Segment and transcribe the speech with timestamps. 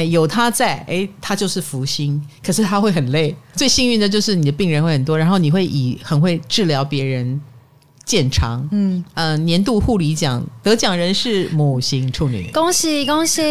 [0.00, 3.36] 哎，有他在，哎，他就是福星，可是他会很累。
[3.54, 7.38] 最幸运的就是你的病人会很多，然后你会以很会治疗别人
[8.06, 8.66] 见长。
[8.72, 13.42] 嗯呃，年度护理奖得奖人是母星处女，恭喜恭喜！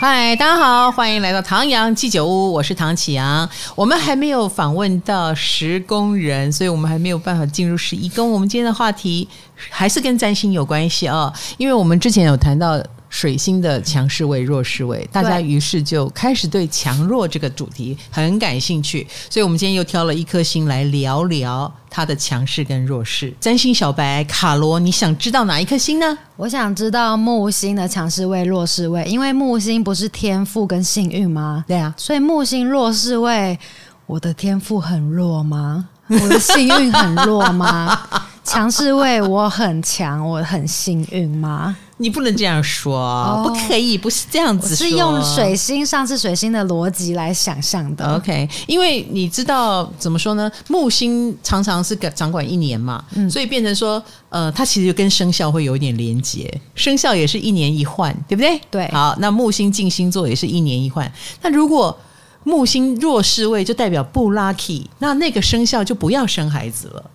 [0.00, 3.50] 嗨，大家好，欢迎来到唐阳鸡酒屋，我是唐启阳。
[3.74, 8.30] 我们还没有访问到十宫人，所以我们还没有办法进入十一宫。
[8.30, 9.28] 我们今天的话题
[9.68, 12.80] 还是跟占星有关系、哦，因为我们之前有谈到。
[13.08, 23.32] 水星的强势位、弱势位，大家于是就开始对强弱这个主题很感兴趣，所以我们今天又挑了一颗星来聊聊它的强势跟弱势。
[23.40, 26.18] 占星小白卡罗，你想知道哪一颗星呢？
[26.36, 31.64] 我想知道木星的强势位、弱势位，因为木星不是天赋跟幸运吗？
[31.66, 33.58] 对啊，所以木星弱势位，
[34.06, 35.88] 我的天赋很弱吗？
[36.08, 37.98] 我的幸运很弱吗？
[38.44, 41.76] 强势位我很强，我很幸运吗？
[42.00, 44.86] 你不能这样说，哦、不可以，不是这样子说。
[44.86, 48.16] 是用水星上次水星的逻辑来想象的。
[48.16, 50.50] OK，因为你知道怎么说呢？
[50.68, 56.48] 木星常常是掌管一年嘛，嗯、所以变成说，呃，它其实就跟生肖会有一点连结。
[56.74, 58.60] 生肖也是一年一换，对不对？
[58.70, 58.88] 对。
[58.92, 61.10] 好，那木星进星座也是一年一换。
[61.42, 61.98] 那如果
[62.44, 67.10] 木星弱势位，就代表不 lucky，那那个生肖就不要生孩子了。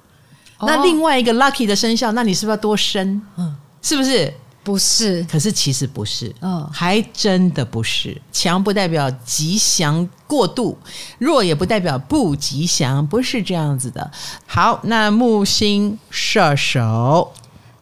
[0.58, 3.22] 哦、那另外一个 lucky 的生肖，那你是不是要多生？
[3.38, 4.32] 嗯，是不是？
[4.64, 8.20] 不是，可是其实不是，嗯，还真的不是。
[8.32, 10.78] 强不代表吉祥过度，
[11.20, 14.10] 弱也不代表不吉祥，不是这样子的。
[14.46, 17.32] 好，那木星射手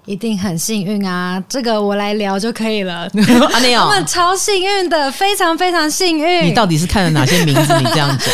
[0.06, 3.04] 一定很幸运啊，这个我来聊就可以了。
[3.54, 6.48] 啊，没有，他们超幸运的，非常非常幸运。
[6.48, 7.78] 你到底是看了哪些名字？
[7.78, 8.30] 你这样子，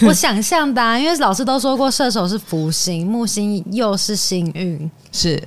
[0.08, 5.40] 我想象的啊，因为老师都说过，射手是福星，木星又是幸运，是。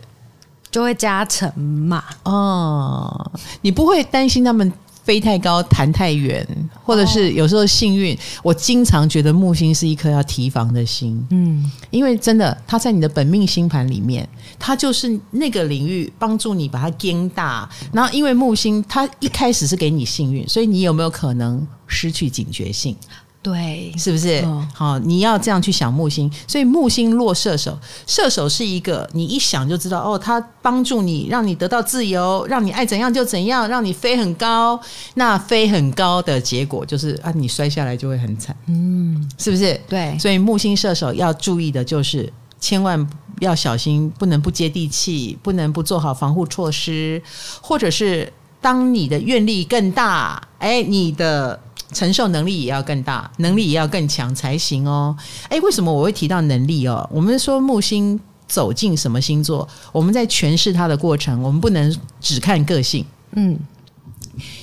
[0.76, 2.04] 就会加成嘛？
[2.24, 3.32] 哦，
[3.62, 4.70] 你不会担心他们
[5.06, 6.46] 飞太高、弹太远，
[6.84, 8.14] 或者是有时候幸运。
[8.14, 14.28] 哦、我经常觉得木星是一颗要提防的星，嗯，因为真的，它在你的本命星盘里面，
[14.60, 17.70] 它就是那个领域帮助你把它更大。
[17.94, 22.98] 然后，因为木星它一开始是给你幸运，所以你有没有可能失去警觉性？
[23.46, 24.44] 对，是不是？
[24.44, 34.80] 哦、好，你要这样去想木星，所以木星落射手，射手是一个你一想就知道哦，他帮助你，让你得到自由，让你爱怎样就怎样，让你飞很高。
[35.14, 39.80] 那飞很高的结果就是啊，你摔下来就会很惨，嗯，是不是？
[39.88, 43.08] 对，所以木星射手要注意的就是，千万
[43.42, 47.22] 要小心，不能不接地气，不能不做好防护措施，
[47.62, 51.60] 或者是当你的愿力更大，哎，你的。
[51.94, 55.16] 承受能力也要更大，能力也要更强才行哦。
[55.50, 57.08] 诶，为什么我会提到能力哦？
[57.12, 63.06] 我们说木星走进什么星座，我们在诠释它的过程，我们不能只看个性。
[63.34, 63.58] 嗯，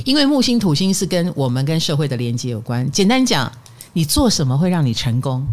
[0.05, 2.91] 因为木星土星是跟我们跟社会的连接有关。
[2.91, 3.50] 简单讲，
[3.93, 5.47] 你做什么会让你成功？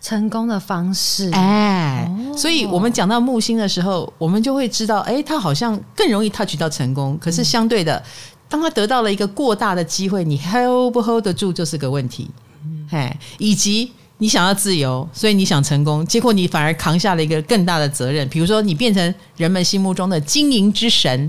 [0.00, 7.18] 成功的方式，哎，所以我们讲到木星的时候，我们就会知道，诶，它好像更容易 touch 到成功。
[7.20, 8.00] 可是相对的。
[8.48, 12.30] 当他得到了一个过大的机会，你 hold 不 hold 得住就是个问题。
[12.90, 18.26] 哎，以及你想要自由，所以你想成功，结果你反而扛下了一个更大的责任。
[18.28, 21.28] 比如说，你变成人们心目中的经营之神，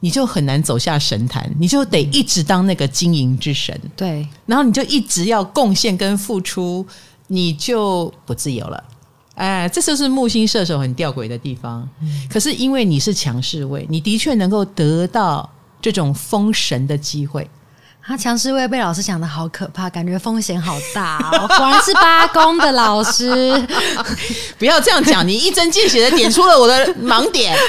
[0.00, 3.80] 你就很难走下神坛，你就得一直当那个经营之神。
[3.96, 6.86] 对，然后你就一直要贡献跟付出，
[7.28, 8.84] 你就不自由了。
[9.36, 11.88] 哎，这就是木星射手很吊诡的地方。
[12.28, 15.50] 可是因为你是强势位，你的确能够得到。
[15.80, 17.48] 这种封神的机会，
[18.04, 21.46] 他强势位被老师讲的好可怕，感觉风险好大哦。
[21.58, 23.66] 果然是八公的老师，
[24.58, 27.56] 不要这样讲，你一针见血的点出了我的盲点。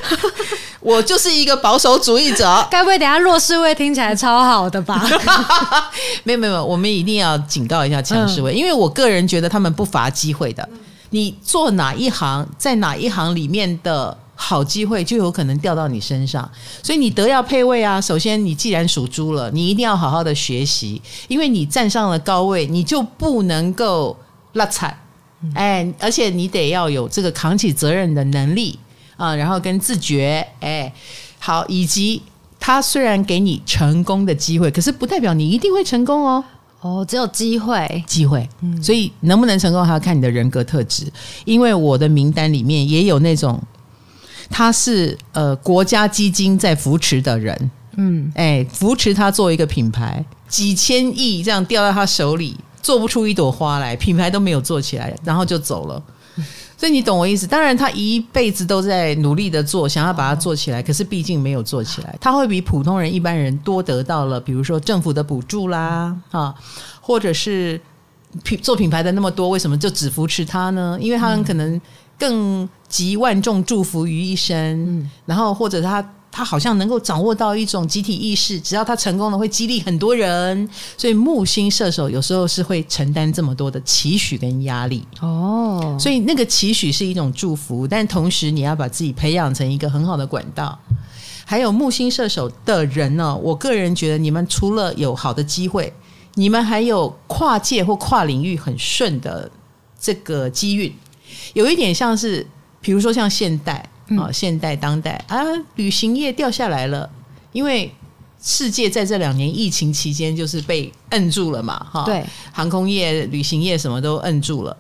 [0.80, 5.04] 我就是一个保守主义者，该不会等下弱势位听起来超好的吧？
[6.24, 10.68] 没有没有，我们一定要警告一下强势位，嗯、因为我个人觉得他们不乏机会的。
[11.10, 14.18] 你做哪一行，在哪一行里面的。
[14.40, 16.50] 好机会就有可能掉到你身上，
[16.84, 18.00] 所以你德要配位啊。
[18.00, 24.16] 首先，你既然属猪了，你一定要好好的学习，因为你站上了高位，你就不能够
[24.54, 24.96] 落惨。
[25.56, 28.78] 哎，而且你得要有这个扛起责任的能力
[29.16, 30.94] 啊，然后跟自觉，哎，
[31.40, 32.22] 好，以及
[32.60, 36.44] 他虽然给你成功的机会，可是不代表你一定会成功哦。
[36.82, 38.48] 哦，只有机会，机会，
[38.84, 41.12] 所以能不能成功还要看你的人格特质，
[41.44, 43.60] 因为我的名单里面也有那种。
[44.50, 56.02] 他是呃国家基金在扶持的人，嗯，哎，扶持他做一个品牌，几千亿这样掉到他手里，做不出一朵花来，品牌都没有做起来，然后就走了。
[56.78, 57.48] 所以你懂我意思。
[57.48, 62.16] 当然，他一辈子都在努力的做，想要把它做起来，可是毕竟没有做起来。
[62.22, 66.54] 他会比普通人、一般人多得到了，比如说政府的补助啦，啊，
[67.02, 67.82] 或者是
[68.44, 70.96] 品做品牌的那么多，为什么就只扶持他呢？
[71.02, 71.82] 因为他很可能
[72.18, 76.14] 更集万众祝福于一身，然后或者他。
[76.30, 80.70] 他好像能够掌握到一种集体意识，只要他成功了，会激励很多人。
[80.96, 85.98] 所以木星射手有时候是会承担这么多的期许跟压力哦。
[86.00, 90.78] 所以那个期许是一种祝福，但同时你要把自己培养成一个很好的管道。
[91.44, 95.92] 还有木星射手的人呢，我个人觉得你们除了有好的机会，
[96.36, 99.50] 你们还有跨界或跨领域很顺的
[100.00, 100.94] 这个机运，
[101.54, 102.46] 有一点像是，
[102.82, 103.88] 比如说像现代。
[104.12, 105.44] 啊、哦，现代当代啊，
[105.76, 107.10] 旅行业掉下来了，
[107.52, 107.94] 因为
[108.42, 114.78] 世界在这两年疫情期间就是被摁住了嘛，哈、哦，对，航空业、旅行业什么都摁住了。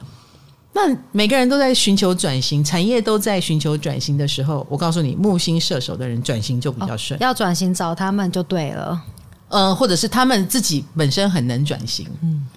[0.72, 8.98] 那每个人都在寻求转型，产业都在寻求转型的时候，我告诉你，木星射手的人转型就比较顺，哦、要转型找他们就对了，
[9.50, 12.48] 嗯、呃，或者是他们自己本身很能转型，嗯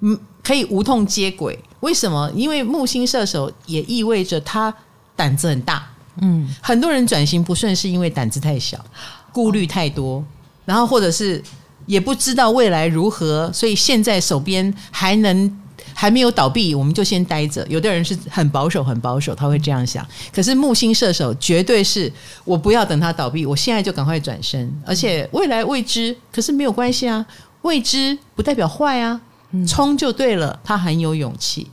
[0.00, 1.58] 嗯，可以无痛接轨。
[1.84, 2.30] 为什么？
[2.34, 4.74] 因为木星射手也意味着他
[5.14, 5.86] 胆子很大。
[6.22, 8.82] 嗯，很多人转型不顺是因为胆子太小，
[9.30, 10.24] 顾虑太多，
[10.64, 11.42] 然后或者是
[11.84, 15.60] 也不知道未来如何，所以现在手边还能
[15.92, 17.66] 还没有倒闭，我们就先待着。
[17.68, 20.06] 有的人是很保守，很保守，他会这样想。
[20.32, 22.10] 可是木星射手绝对是
[22.44, 27.26] 我不要等他倒闭，我现在就赶快转身，而且未来未知，可是没有关系啊，
[27.62, 29.20] 未知不代表坏啊，
[29.66, 30.58] 冲就对了。
[30.64, 31.70] 他很有勇气，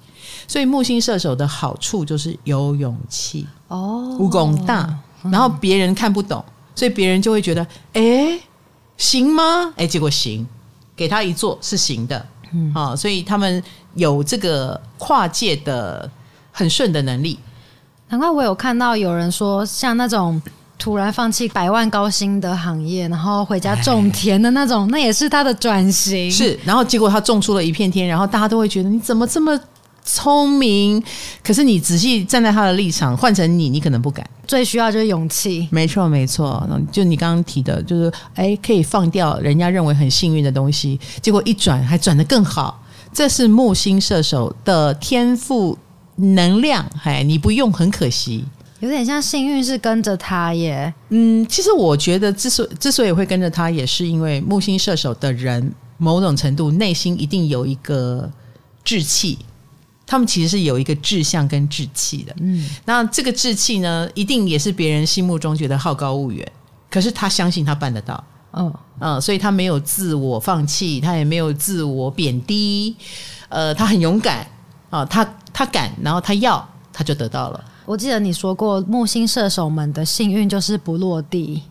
[0.48, 3.48] 所以木星射手的好处就是有勇气。
[3.68, 4.94] 哦，武功大，
[5.24, 6.44] 然后别人看不懂，
[6.76, 8.40] 所以别人就会觉得，哎，
[8.98, 9.74] 行吗？
[9.78, 10.46] 哎，结果行，
[10.96, 13.64] 给他一做是行的，嗯，啊，所以他们
[13.96, 16.10] 有这个跨界的
[16.52, 17.40] 很顺的能力。
[18.10, 20.42] 难怪我有看到有人说，像那种
[20.82, 26.32] 突然放弃百万高薪的行业，然后回家种田的那种，那也是他的转型。
[26.32, 29.56] 是，然后结果他种出了一片天，然后大家都会觉得，你怎么这么？
[30.04, 31.02] 聪明，
[31.44, 34.28] 可是你仔细站在他的立场，换成你，你可能不敢。
[34.48, 35.68] 最需要就是勇气。
[35.70, 36.68] 没错，没错。
[36.92, 42.82] 就你刚刚提的，就是哎，可以放掉人家认为很幸运的东西，结果一转还转得更好。
[43.14, 45.78] 这是木星射手的天赋
[46.16, 46.84] 能量。
[47.04, 48.44] 哎，你不用很可惜。
[48.82, 50.94] 有点像幸运是跟着他耶。
[51.10, 58.30] 嗯，其实我觉得之所之所以会跟着他，也是因为木星射手的人某种程度内心一定有一个
[58.84, 59.40] 志气。
[60.04, 66.52] 他们其实是有一个志向跟志气的，嗯，那这个志气呢，一定也是别人心目中觉得好高骛远，
[66.90, 72.94] 可是他相信他办得到，嗯嗯，所以他没有自我放弃，他也没有自我贬低，
[73.48, 74.46] 呃，他很勇敢
[74.90, 75.24] 啊，他
[75.54, 77.64] 他敢，然后他要，他就得到了。
[77.92, 81.62] 我记得你说过，木星射手们的幸运就是不落地，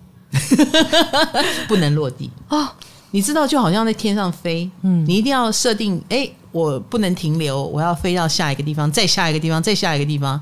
[1.66, 2.68] 不能落地哦。
[3.10, 10.38] 你知道，就好像在天上飞，嗯，你一定要设定，哎，我不能停留，我要飞到下一个地方，再下一个地方，再下一个地方。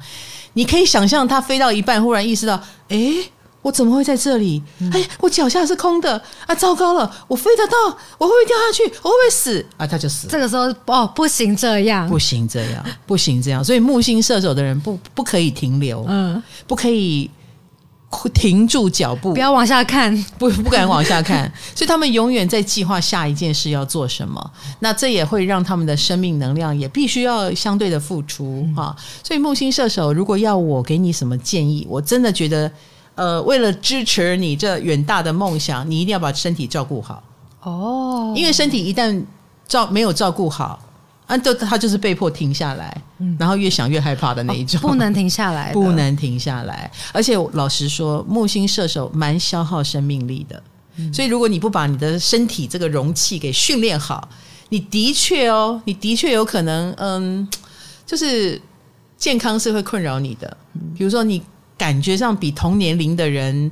[0.55, 2.99] 你可以想象，它飞到一半，忽然意识到，哎，
[3.63, 4.63] 我怎么会在这里？
[4.93, 6.55] 哎，我脚下是空的啊！
[6.55, 7.77] 糟糕了，我飞得到，
[8.19, 8.83] 我会不会掉下去？
[9.03, 9.65] 我会不会死？
[9.77, 10.31] 啊，他就死了。
[10.31, 13.65] 这个时候，哦，不行，这样，不行，这样，不行，这样。
[13.65, 17.31] 所以木星射手的人不不可以停留，嗯，不可以。
[18.33, 24.51] 停住脚步，不要往下看，不不敢往下看， 所以他们永远在计划下一件事要做什么。
[24.79, 28.97] 那这也会让他们的生命能量也必须要相对的付出哈。
[29.23, 32.73] 所以木星射手，如果要我给你什么建议，我真的觉得，
[33.19, 37.23] 呃，为了支持你这远大的梦想，你一定要把身体照顾好
[37.63, 38.33] 哦。
[38.37, 39.23] 因为身体一旦
[39.67, 40.79] 照没有照顾好。
[41.27, 46.91] 啊，就他就是被迫停下来，嗯，然后越想越害怕的那一种，哦，不能停下来，不能停下来。
[47.13, 50.63] 而且老实说，木星射手蛮消耗生命力的，
[50.97, 54.27] 嗯，所以如果你不把你的身体这个容器给训练好，
[54.71, 57.47] 你的确哦，你的确有可能，嗯，
[58.07, 58.59] 就是
[59.19, 60.57] 健康是会困扰你的。
[60.97, 61.43] 比如说，你
[61.79, 63.71] 感觉上比同年龄的人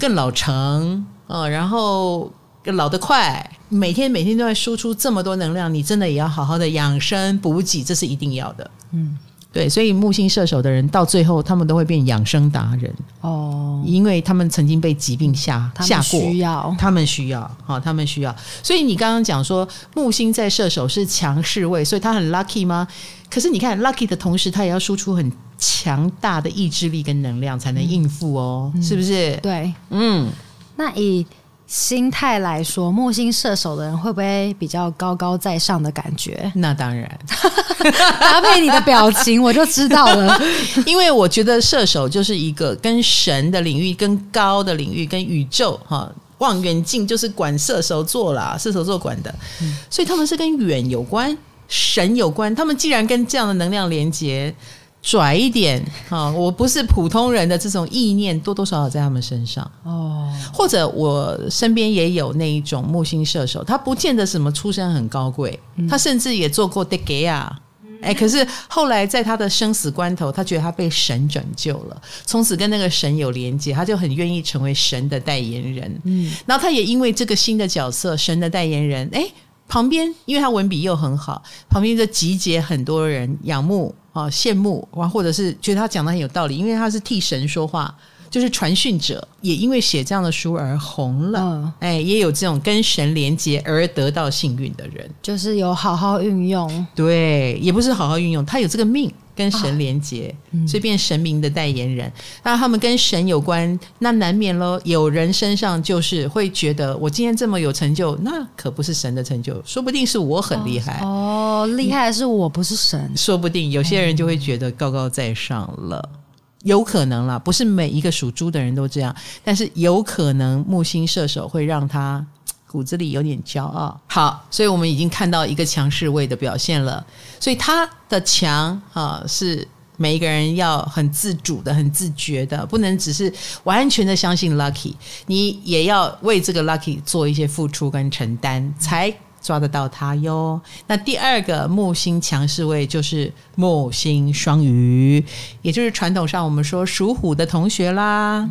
[0.00, 2.32] 更老成，呃，然后。
[2.74, 8.70] 老得快，每天每天都在输出这么多能量，你真的也要好好的养生补给，这是一定要的。
[8.92, 9.16] 嗯，
[9.50, 18.34] 对，所以木星射手的人到最后，他们都会变养生达人哦，因为他们曾经被疾病吓吓过，需要他们需要，好，他们需要。
[18.62, 22.86] 所以你刚刚讲说木星在射手是强势位，所以他很 lucky 吗？
[23.30, 29.34] 可是你看 lucky 的同时，他也要输出很强大的意志力跟能量，才能应付哦，嗯、是不是？
[29.42, 30.30] 对，嗯，
[30.76, 31.26] 那以。
[31.68, 36.50] 心态来说，木星射手的人会不会比较高高在上的感觉？
[36.56, 37.06] 那当然，
[38.18, 40.40] 搭配你的表情，我就知道了。
[40.86, 51.36] 因为我觉得射手就是一个跟神的领域、跟高的领域、跟宇宙哈望远镜，就是管射手座啦，射手座管的，嗯、所以他们是跟远有关、
[51.68, 52.54] 神有关。
[52.54, 54.54] 他们既然跟这样的能量连接。
[55.00, 56.30] 拽一点啊！
[56.30, 60.30] 我不是普通人的这种意念，多多少少在他们身上哦。
[60.52, 67.58] 或者我身边也有那一种木星射手，他不见得什么出身很高贵，他甚至也做过德给啊。
[68.00, 76.00] 哎，可是后来在他的生死关头，他觉得他被神拯救了，从此跟那个神有连接，他就很愿意成为神的代言人。
[76.04, 79.26] 嗯，然后他也因为这个新的角色，神的代言人，哎，
[79.68, 83.94] 旁边因为他文笔又很好，旁边就集结很多人仰慕。
[84.18, 87.94] 啊，羡慕哇，或者是觉得他讲的很有道理，因为他是替神说话，
[88.30, 91.40] 就是传讯者，也因为写这样的书而红了。
[91.40, 96.86] 嗯，哎，也有这种跟神连接而得到幸运的人，就是有好好运用。
[96.94, 99.12] 对，也不是好好运用，他有这个命。
[99.38, 100.34] 跟神连接，
[100.66, 102.12] 所以变神明的代言人。
[102.42, 104.80] 那、嗯、他们跟神有关，那难免咯。
[104.82, 111.62] 有人身上就是会觉得，我今天这么有成就，那可不是神的成就，说不定是我很厉害哦。
[111.62, 113.12] 哦，厉害的是我，不是神。
[113.16, 116.18] 说不定有些人就会觉得高高在上了，嗯、
[116.62, 122.24] 有可能啦，不是每一个属猪的人都这样，但是有可能木星射手会让他。
[122.70, 127.02] 骨子里有点骄傲，好，所以我们已经看到一个强势位的表现了。
[127.40, 133.32] 所以他的强啊，是每一个人要很自主的、很自觉的，不能只是
[133.64, 134.92] 完全的相信 Lucky，
[135.24, 139.10] 你也要为这个 Lucky 做一些付出跟承担，才
[139.48, 140.60] 抓得到他哟。
[140.86, 145.24] 那第二个木星强势位就是木星双鱼，
[145.62, 148.46] 也就是传统上我们说属虎的同学啦。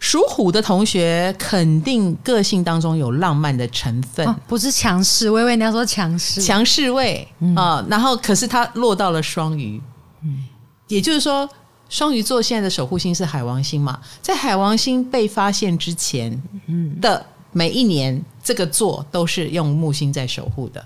[0.00, 5.30] 属虎的同学肯定个性当中有浪漫的成分，哦、不是强势。
[5.30, 7.86] 微微你要说强势，强势位啊、嗯。
[7.88, 9.80] 然后，可是他落到了双鱼，
[10.24, 10.44] 嗯，
[10.88, 11.48] 也就是说，
[11.88, 14.00] 双鱼座现在的守护星是海王星嘛？
[14.20, 20.84] 在海王星被发现之前，嗯的每一年，这个座都是用木星在守护的。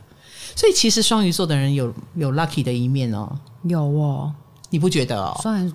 [0.55, 3.31] 所以，其实双鱼座的人有有 lucky 的一面哦，
[3.65, 4.33] 有哦。
[4.71, 5.39] 你不觉得哦？
[5.41, 5.73] 算了，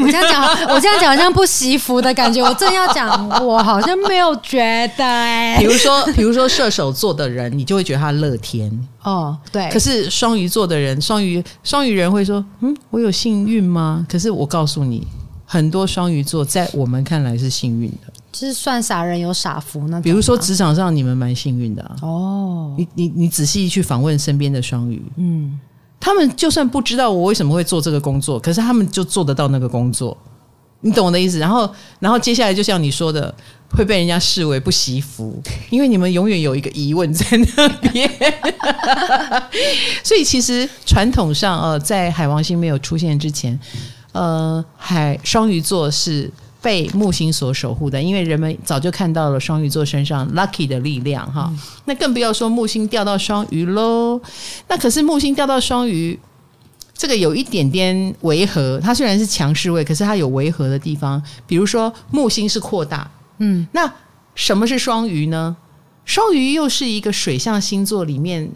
[0.00, 0.42] 我这样讲，
[0.74, 2.42] 我这样讲好像不惜福的感觉。
[2.42, 4.58] 我正要讲，我好像没有觉
[4.96, 5.58] 得 哎。
[5.58, 9.36] 比如说，比如说射手座的人，你就会觉得他乐天哦。
[9.52, 9.68] 对。
[9.70, 15.06] 可是双鱼座的人，双鱼双鱼人会说：“嗯，我有幸运吗？”可是我告诉你，
[15.44, 18.03] 很多双鱼座在我们看来是幸运的，
[18.34, 20.00] 就是算傻人有傻福呢。
[20.02, 21.96] 比如说职场上，你们蛮幸运的啊。
[22.02, 22.74] 哦。
[22.76, 25.56] 你你你仔细去访问身边的双鱼，嗯。
[26.00, 30.18] 他们就算不知道我为什么会做这个工作，可是他们就做得到那个工作，
[30.80, 31.38] 你懂我的意思？
[31.38, 33.32] 然后，然后接下来就像你说的，
[33.70, 37.24] 会被人家视为不惜福，因为你们永远有一个疑问在
[37.56, 38.10] 那边。
[40.02, 43.58] 所以，其实传统上，呃，在海王星没有出现之前，
[44.10, 46.28] 呃，海双鱼座是。
[46.64, 51.58] 被木星所守护的，因为人们早就看到了双鱼座身上 lucky 的力量哈、嗯。
[51.84, 54.18] 那更不要说木星掉到双鱼喽。
[54.66, 56.18] 那可是木星掉到双鱼，
[56.94, 58.80] 这个有一点点违和。
[58.80, 61.22] 它虽然是强势位，可是它有违和的地方。
[61.46, 63.92] 比如说木星是扩大，嗯，那
[64.34, 65.54] 什么是双鱼呢？
[66.06, 68.50] 双鱼又是一个水象星座里面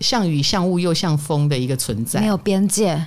[0.00, 3.06] 像雨像雾又像风的一个存在，没有边界。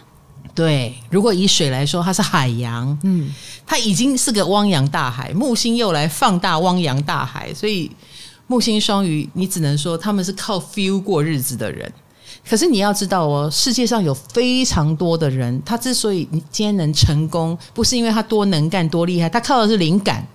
[0.56, 3.30] 对，如果以水来说，它是海洋，嗯，
[3.66, 5.32] 它已经是个汪洋大海。
[5.34, 7.90] 木星又来放大汪洋大海，所以
[8.48, 11.92] 木星双鱼，你只能说他们是靠 feel 过日子的人。
[12.48, 20.26] 可是你要知道哦，世界上有非常多的人，他之所以你今天能成功，不是因为他多能干、多厉害，他靠的是灵感。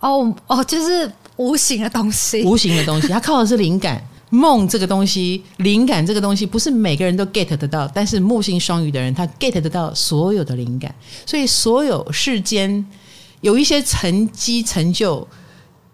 [0.00, 4.02] 哦哦，就是无形的东西，无形的东西，他靠的是灵感。
[4.30, 7.88] 梦这个东西，灵感这个东西，不是每个人都 get 得到。
[7.88, 10.94] 但是木星双鱼的人，他 get 得到所有的灵感。
[11.24, 12.84] 所以，所有世间
[13.40, 15.26] 有一些成绩成就，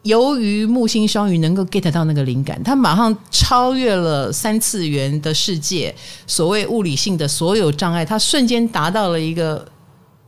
[0.02, 5.94] 由于木星双鱼能够 get 到那个灵感，他马上超越了三次元的世界，
[6.26, 9.64] 所谓物理性的所有障碍，他瞬间达到了一个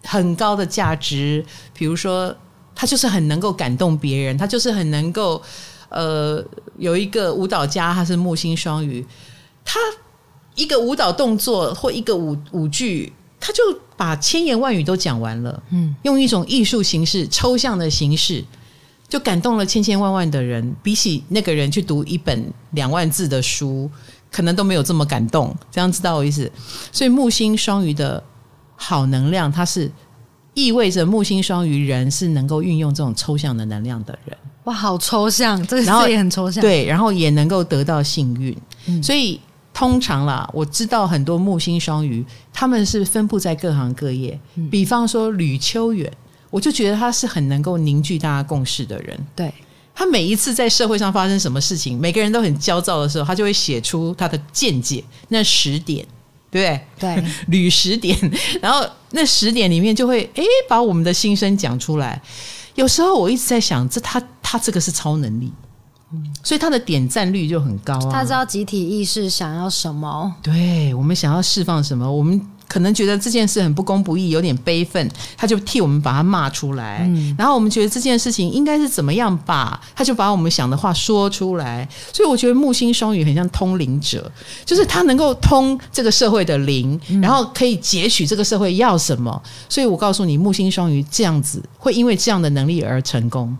[0.04, 1.44] 很高的价值。
[1.74, 2.32] 比如说，
[2.74, 5.42] 他就是很能够感动别人，他就是很能够。
[5.88, 6.44] 呃，
[6.78, 9.04] 有一个舞蹈家，他是木星双鱼，
[9.64, 9.78] 他
[10.54, 13.62] 一个舞蹈动作或一个舞舞剧，他就
[13.96, 15.62] 把千言万语都讲完了。
[15.70, 18.44] 嗯，用一种艺术形式、抽象的形式，
[19.08, 20.74] 就感动了千千万万的人。
[20.82, 23.90] 比起那个人去读一本两万字的书，
[24.30, 25.54] 可能都没有这么感动。
[25.70, 26.50] 这样知道我意思？
[26.90, 28.22] 所以木星双鱼的
[28.74, 29.90] 好能量，它是
[30.56, 34.36] 意味着木星双鱼人是能够运用这种抽象的能量的人。
[34.64, 36.62] 哇，好抽象，这个也很抽象。
[36.62, 39.38] 对，然后也能够得到幸运，嗯、所以
[39.74, 44.36] 通常啦，我知道很多木星双鱼，他们是分布在各行各业。
[44.54, 46.10] 嗯、比方说吕秋远，
[46.48, 49.16] 我就觉得他是很能够凝聚大家共识的人。
[49.36, 49.52] 对，
[49.94, 56.04] 他每一次在社会上发生什么事情，每个人都很焦躁的时候，他就会写出他的见解，那十点，
[56.56, 57.22] 对不对？
[57.22, 58.18] 对， 捋十点，
[58.62, 62.20] 然后那十点里面就会诶把我们的心声讲出来。
[62.74, 65.52] 有时候我一直在想，这他他这个是超能力。
[66.42, 68.08] 所以他的点赞率就很高啊！
[68.12, 72.40] 他知道集体意识想要什么，对我们想要释放什么，我们
[72.76, 77.06] 可能觉得这件事很不公不义，有点悲愤，他就替我们把它骂出来。
[77.08, 81.88] 嗯，然后我们觉得这件事情应该是怎么样吧，他就把我们想的话说出来。
[82.12, 84.30] 所以我觉得木星双鱼很像通灵者，
[84.66, 89.42] 就是他能够通这个社会的灵，然后可以截取这个社会要什么。
[89.70, 93.56] 所以我告诉你，木星双鱼这样子会因为这样的能力而成功，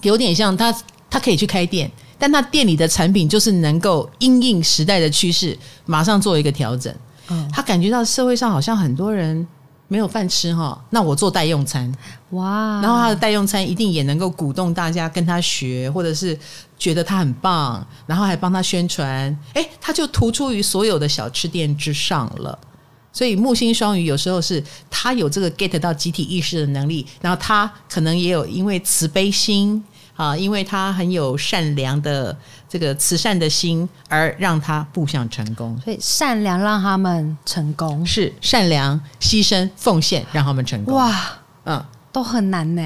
[0.00, 0.74] 有点像他。
[1.10, 6.94] 他可以去开店，但他店里的产品就是能够因应时代的趋势，马上做一个调整。
[7.30, 9.46] 嗯，他感觉到社会上好像很多人
[9.86, 11.90] 没有饭吃哈，那我做代用餐，
[12.30, 12.80] 哇！
[12.82, 16.38] 然后他的代用餐一定也能够鼓动大家跟他学，或者是
[16.78, 19.36] 觉得他很棒，然后还帮他宣传。
[19.54, 22.58] 哎，他就突出于所有的小吃店之上了。
[23.12, 29.82] 所以木星双鱼有时候是他有这个 get 到集体意识的能力，然后他可能也有因为慈悲心。
[30.18, 32.36] 啊，因为他很有善良的
[32.68, 35.80] 这个慈善的心，而让他步向成功。
[35.84, 40.92] 所以善良让他们成功，是善良、牺牲、奉献让他们成功。
[40.92, 41.16] 哇，
[41.64, 42.82] 嗯，都很难呢。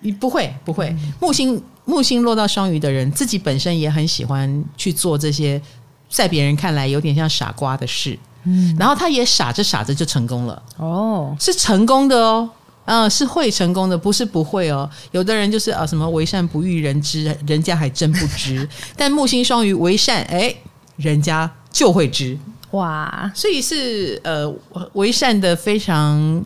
[0.00, 5.62] 你不会不会，木星木星落到双鱼的人，自己本身也很喜欢去做这些
[6.08, 8.18] 在别人看来有点像傻瓜的事。
[8.42, 10.60] 嗯，然后他也傻着傻着就成功了。
[10.76, 12.50] 哦，是成功的哦。
[12.84, 14.90] 嗯，是会成功的，不是不会哦。
[15.12, 18.68] 有的人就是啊，什么为善不欲人知，人家还真不知。
[18.96, 20.52] 但木星双鱼为善，哎，
[20.96, 22.36] 人家就会知
[22.72, 23.30] 哇。
[23.34, 24.52] 所以是呃，
[24.94, 26.44] 为善的非常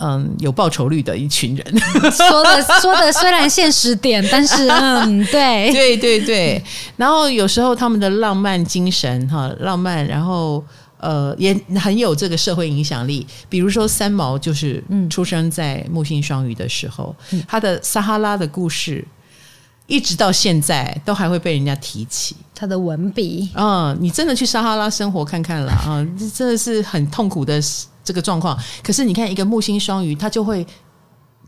[0.00, 1.78] 嗯有报酬率的一群人。
[2.10, 6.62] 说的说的虽然现实点，但是嗯，对对对对。
[6.96, 10.64] 然后有时候他们的浪漫精神哈，浪漫，然后。
[10.98, 13.26] 呃，也很有这个社会影响力。
[13.48, 19.06] 比如说三毛，就是出生在木星双鱼的时候，嗯、他的撒哈拉的故事，
[19.86, 22.36] 一直到现在都还会被人家提起。
[22.54, 27.60] 他的文笔，嗯，你真的去撒哈拉生活看看了啊，这真的是很痛苦的
[28.02, 28.58] 这个状况。
[28.82, 30.66] 可是你看，一个木星双鱼，他就会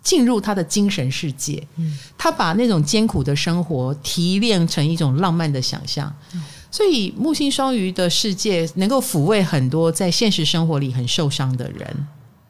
[0.02, 6.14] 进入他的精神世界，嗯、他把那种艰苦的生活提炼成一种浪漫的想象。
[6.34, 12.06] 嗯所以木星双鱼的世界能够抚慰很多在现实生活里很受伤的人，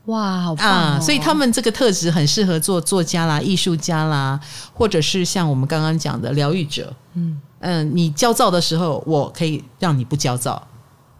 [0.06, 0.70] 哇，好棒哦！
[0.96, 4.38] 啊，所以他们这个特质很适合做作家啦、艺术家啦，
[4.74, 6.92] 或者是像我们刚刚讲的疗愈者。
[7.14, 10.66] 嗯嗯，你焦躁的时候，我可以让你不焦躁。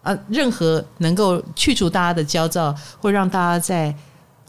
[0.03, 3.95] 啊，任何能够去除大家的焦躁，或让大家在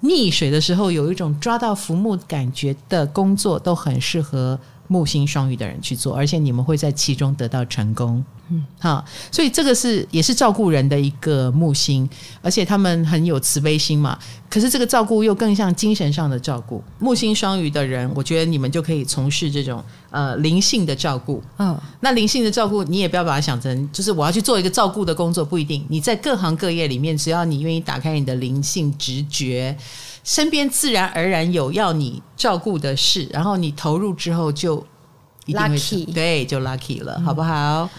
[0.01, 4.57] 溺水的时候有一种抓到浮木感觉的工作，都很适合
[4.91, 8.21] 木星双鱼的人去做，而且你们会在其中得到成功。
[8.49, 12.09] 嗯，好，所以这个是也是照顾人的一个木星，
[12.41, 14.19] 而且他们很有慈悲心嘛。
[14.49, 16.83] 可是这个照顾又更像精神上的照顾。
[16.99, 21.41] 木星双鱼的人，我觉得你们就可以从事这种呃灵性的照顾。
[21.57, 25.85] 嗯，那灵性的照顾，你也不要把它想成就是我要去做一个照顾的工作，不一定。
[25.87, 29.73] 你在各行各业里面，只要你愿意打开你的灵性直觉，
[30.23, 34.77] 身边自然而然有要你照顾的事，然后你投入之后就
[35.45, 37.89] 一定会 lucky，对，就 lucky 了，嗯、好不好？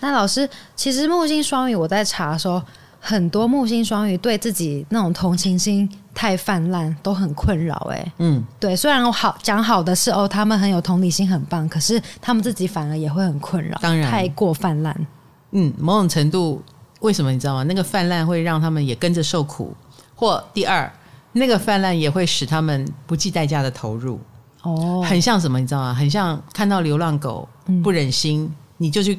[0.00, 2.62] 那老师，其实木星双鱼，我在查的时候，
[3.00, 7.74] 很多木星双鱼对自己那种同情心太泛滥，都很困扰。
[7.90, 15.06] 哎，嗯，对，虽然我好讲好的是哦，他们很有同理心，很棒，可是他们自己反而也会很困扰，当然太过泛滥。
[15.52, 16.62] 嗯，某种程度，
[17.00, 17.62] 为什么你知道吗？
[17.64, 19.74] 那个泛滥会让他们也跟着受苦，
[20.14, 20.92] 或第二，
[21.36, 24.18] 那个泛滥也会使他们不计代价的投入。
[24.62, 25.60] 哦，很像什么？
[25.60, 25.94] 你知道吗？
[25.94, 27.48] 很像看到流浪狗
[27.82, 29.18] 不忍心，嗯、你就去。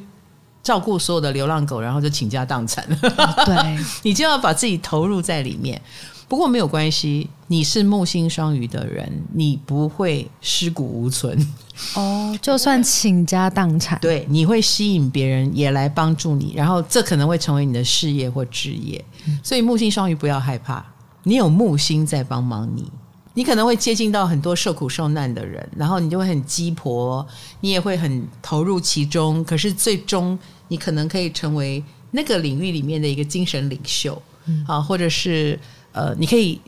[0.63, 2.86] 照顾所有的流浪狗，然后就倾家荡产。
[2.99, 5.82] 对， 你就要把自己投入在里面。
[6.27, 11.56] 不过没有关系，你是木星双鱼的人，你不会尸骨无存。
[11.95, 19.01] 哦，就算倾家荡产，对，你会吸引别人也来帮助你，然后这可能会成为你的事业或职业。
[19.25, 20.86] 嗯，所以木星双鱼不要害怕，
[21.27, 22.89] 你有木星在帮忙你。
[23.33, 27.27] 你可能会接近到很多受苦受难的人，然后你就会很鸡婆，
[27.59, 29.43] 你也会很投入其中。
[29.43, 35.59] 可是最终，你可能可以成为那个领域里面的一个精神领袖，嗯、啊，或者是
[35.91, 36.59] 呃，你可以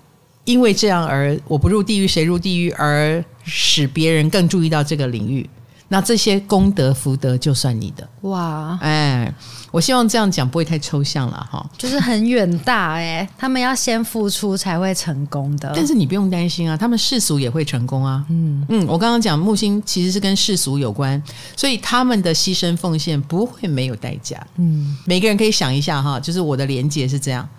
[0.43, 5.49] 因为这样而我不入地狱谁入地狱，而使别人更注意到这个领域。
[5.91, 8.08] 那这些功德福德就算你的。
[8.21, 9.34] 哇，哎，
[9.71, 15.71] 我希望这样讲不会太抽象了哈，就是很远大哎，他们要先付出才会成功的。
[15.75, 18.23] 但是你不用担心啊，他们世俗也会成功啊。
[18.30, 21.21] 嗯嗯，我刚刚讲木星其实是跟世俗有关，
[21.58, 24.45] 所以他们的牺牲奉献不会没有代价。
[24.58, 27.49] 嗯，每个人可以想一下哈，就是我的连结是这样。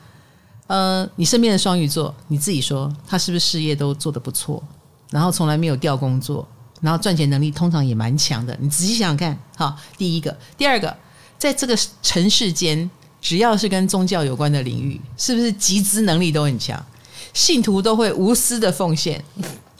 [0.69, 4.63] 呃，你身边的双鱼座，你自己说他是不是事业都做得不错，
[5.11, 6.47] 然后从来没有掉工作，
[6.81, 8.57] 然后赚钱能力通常也蛮强的。
[8.61, 10.97] 你仔细想想看，好，第一个，第二个，
[11.39, 12.91] 在这个城市间，
[13.21, 16.85] 只要是跟宗教有关的领域，是不是集资能力都很强？
[17.33, 19.23] 信徒都会无私的奉献，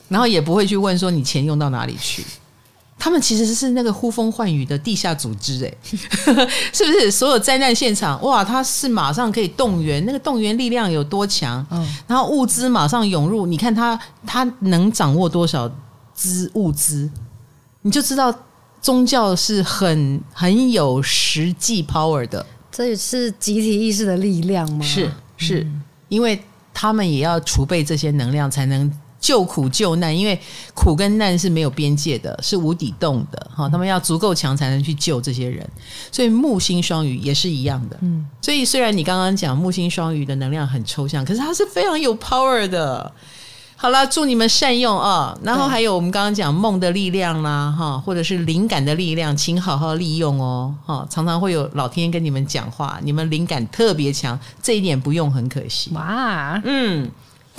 [0.09, 2.25] 然后也不会去问说你钱用到哪里去。
[3.03, 5.75] 他们其实是那个呼风唤雨的地下组织，哎，
[6.71, 7.11] 是不是？
[7.11, 11.67] 所有灾难现场，哇，他是马上可以动员，那个动员力量有多强？
[11.71, 15.67] 嗯，然后物资马上涌入，你看他他能掌握多少
[16.21, 17.09] 资物资，
[17.81, 18.35] 你就知道
[18.83, 22.45] 宗教是很很有实际 power 的。
[22.71, 24.85] 这也是集体意识的力量吗？
[24.85, 26.39] 是是，嗯，因为
[26.75, 28.93] 他们也要储备这些能量，才能。
[29.21, 30.41] 救苦救难，因为
[30.73, 33.69] 苦跟难是没有边界的，是无底洞的哈。
[33.69, 35.69] 他们要足够强才能去救这些人，
[36.11, 37.99] 所以木星双鱼也是一样的。
[38.01, 43.13] 嗯，所以虽然你刚刚讲木星双鱼的能量很抽象，可是它是非常有 power 的。
[43.83, 45.35] 好了，祝你们善用啊！
[45.43, 50.75] 然后还有我们刚刚讲梦的力量啦，哈，或者是灵感的力量，请好好利用哦。
[50.85, 55.91] 哈，常常会有老天跟你们讲话，你们灵感特别强，这一点不用很可惜。
[55.95, 57.11] 哇，嗯。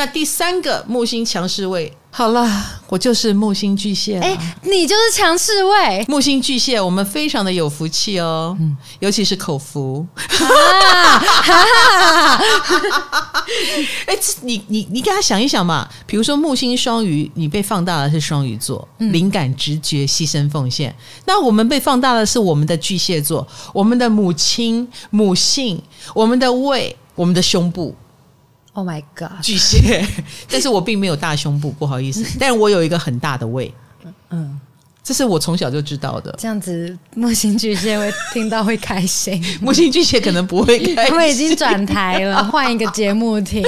[0.02, 2.50] 那第三个木星强势位，好了，
[2.90, 4.18] 我就是木星巨蟹。
[4.18, 10.04] 哎，你就是强势位，木星巨蟹，我们非常的有福气哦，嗯，尤其是口福。
[10.18, 11.22] 啊，
[14.08, 20.96] 哎，你你你给他想一想嘛，比如说木星双鱼，你被放大的是双鱼座，嗯，灵感、直觉、牺牲、奉献。
[21.26, 25.80] 那我们被放大的是我们的巨蟹座，我们的母亲、母性，
[26.16, 27.96] 我们的胃，我们的胸部。
[28.74, 30.06] Oh my god，巨蟹，
[30.50, 33.74] 但是我并没有大胸部，不好意思， 但是我有一个很大的胃，
[34.30, 34.58] 嗯，
[35.04, 36.34] 这是我从小就知道的。
[36.40, 43.62] 这样子，木星巨蟹会听到会开心， 木星巨蟹可能不会开心，他们已经转台了，换一个节目听，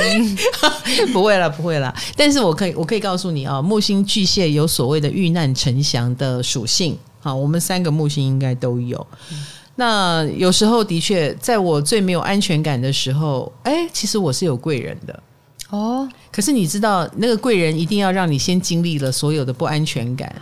[1.11, 1.93] 不会了，不会了。
[2.15, 9.05] 但是我可以，我可以告诉你啊，木星巨蟹有所谓的遇难成祥的属性，好，我们三个木星应该都有。
[9.31, 9.43] 嗯
[9.75, 15.23] 那有时候的确，在我最没有安全感的时候，哎，其实我是有贵人的
[15.69, 16.07] 哦。
[16.31, 20.33] 可是你知道，那个贵人一定要让你先经历了所有的不安全感，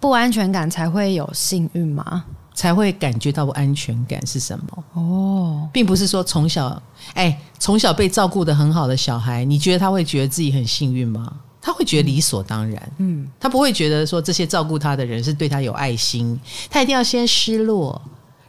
[0.00, 2.24] 不安全感才会有幸运吗？
[2.52, 4.84] 才会感觉到不安全感是什么？
[4.94, 6.82] 哦，并不是说从小，
[7.14, 11.32] 哎，从小被照顾的很好的小孩，你觉得他会觉得自己很幸运吗？
[11.62, 18.00] 他会觉得理所当然，嗯，他不会觉得说这些照顾他的人是对他有爱心，他一定要先失落。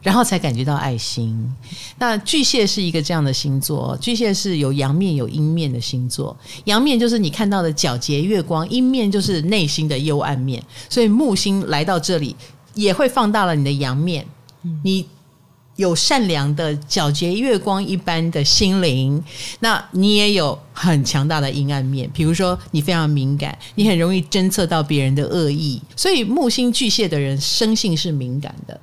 [0.02, 1.50] 然后才感觉到爱心。
[1.98, 6.36] 那巨蟹是一个这样的星座，巨蟹是有阳面有阴面的星座。
[6.64, 10.62] 阳面就是你看到的皎洁月光，阴面就是内心的幽暗面。
[10.88, 12.34] 所以木星来到这里，
[12.74, 14.26] 也会放大了你的阳面。
[14.82, 15.06] 你
[15.76, 19.22] 有善良的皎洁月光一般的心灵，
[19.60, 22.08] 那你也有很强大的阴暗面。
[22.12, 25.80] 比如说，你非常敏感，你很容易侦测到别人的恶意。
[25.96, 28.78] 所以木星巨蟹的人生性是敏感的。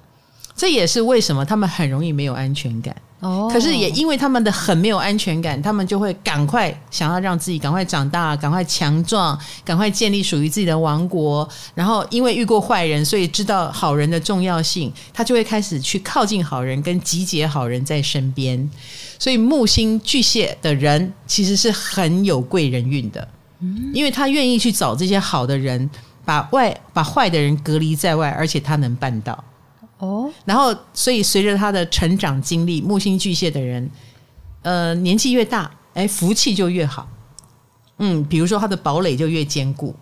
[0.60, 2.94] 这也是为什么他们很容易没有安全感。
[3.22, 11.48] 哦，可是也因为他们的很没有安全感，他们就会赶快想要让自己赶快长大，赶快强壮，赶快建立属于自己的王国。
[11.74, 18.70] 然后因为遇过坏人，所以知道好人的重要性，他就会开始去靠近好人，跟集结好人在身边。
[19.18, 23.26] 所以木星巨蟹的人其实是很有贵人运的，
[23.94, 25.90] 因为他愿意去找这些好的人，
[26.26, 29.42] 把外把坏的人隔离在外，而且他能办到。
[30.00, 33.90] 哦，然后所以随着他的成长经历，木星巨蟹的人，
[34.62, 37.08] 呃，年纪越大，哎，福气就越好。
[37.98, 39.94] 嗯，比如说他的堡垒就越坚固，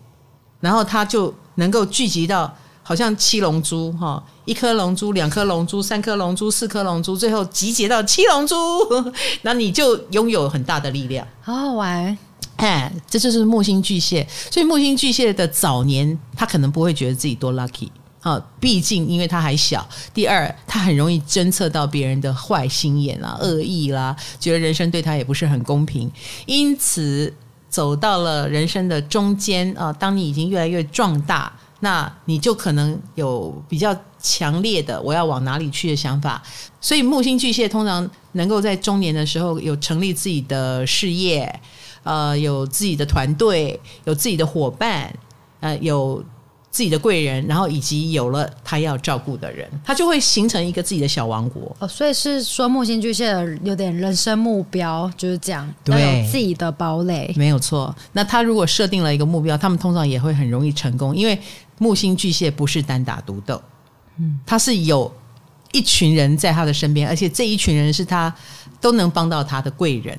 [0.60, 8.56] 然后他就能够聚集到好像七龙珠哈，一颗龙珠、两颗龙珠、三颗龙珠、四颗龙珠，最后集结到七龙珠，
[9.42, 12.16] 那你就拥有很大的力量，好好玩。
[12.56, 14.26] 哎，这就是木星巨蟹。
[14.50, 17.88] 所以木星巨蟹的早年，他可能不会觉得自己多 lucky。
[18.20, 19.88] 啊，毕竟因为他还小。
[20.12, 26.10] 第二，他很容易侦测到别人的坏心眼啦、恶意啦，觉得人生对他也不是很公平。
[26.44, 27.32] 因此，
[27.68, 36.42] 走到了人生的中间啊，当你已经越来越壮大，那你就可能有比较强烈的我要往哪里去的想法。
[36.80, 41.60] 所以，木星巨蟹通常能够在中年的时候有成立自己的事业，
[42.02, 45.14] 呃，有自己的团队，有自己的伙伴，
[45.60, 46.20] 呃，有。
[46.70, 51.74] 自己的贵人，然后以及有了他要照顾的人，他就会形成一个自己的小王国。
[51.78, 53.26] 哦，所以是说木星巨蟹
[53.64, 57.94] 有点人生目标就是这样，对，要有自己的堡垒，没有错。
[58.12, 61.38] 那他如果设定了一个目标，他们通常也会很容易成功，因为
[61.78, 63.60] 木星巨蟹不是单打独斗，
[64.18, 65.10] 嗯，他是有
[65.72, 68.32] 一群人在他的身边，而且这一群人是他
[68.80, 70.16] 都能帮到他的贵人，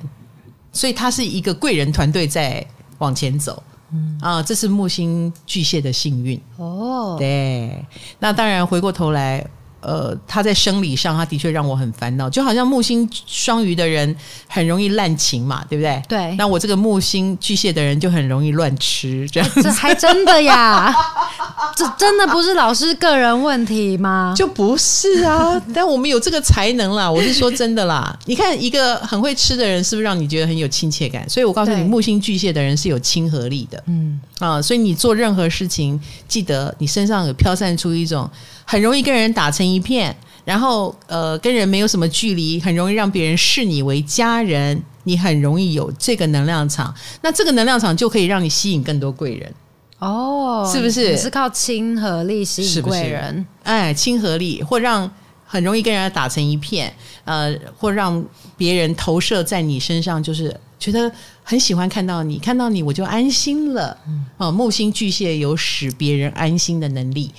[0.72, 2.66] 所以他是一个贵人团队在
[2.98, 3.62] 往前走。
[3.92, 7.16] 嗯啊，这是木星巨蟹的幸运哦。
[7.18, 7.84] 对，
[8.18, 9.46] 那当然回过头来。
[9.80, 14.14] 呃，他在生理上，他的确让我很烦恼，就好像木星双鱼的人
[14.46, 16.02] 很容易滥情嘛，对不对？
[16.08, 16.34] 对。
[16.36, 19.62] 那我这个木星巨蟹的人就很容易乱吃，这样子。
[19.64, 20.94] 这还真的呀？
[21.74, 24.34] 这真的不是老师个人问题吗？
[24.36, 27.10] 就不是啊， 但我们有这个才能啦。
[27.10, 28.16] 我是说真的啦。
[28.26, 31.28] 你看，一个很会吃的人，是不是让你觉得很有亲切感？
[31.28, 33.82] 所以我告诉你，木星巨蟹的人是有亲和力的。
[33.86, 38.28] 嗯啊，所以你做任何事情，记得你身上有飘散出一种。
[38.70, 44.80] 很容易跟人打成一片，然后呃，跟人没有什么距离，很容易让别人视你为家人。
[45.04, 49.52] 你很容易有这个能量场，那这个能量场就可以让你吸引更多贵人
[49.98, 51.10] 哦，是不是？
[51.10, 55.10] 你是靠亲和力吸引贵人，是是哎，亲和力或让
[55.46, 56.92] 很容易跟人家打成一片，
[57.24, 58.22] 呃，或让
[58.58, 61.10] 别人投射在你身上，就是觉得
[61.42, 63.96] 很喜欢看到你，看到你我就安心了。
[64.06, 67.32] 嗯，哦，木星巨蟹有使别人安心的能力。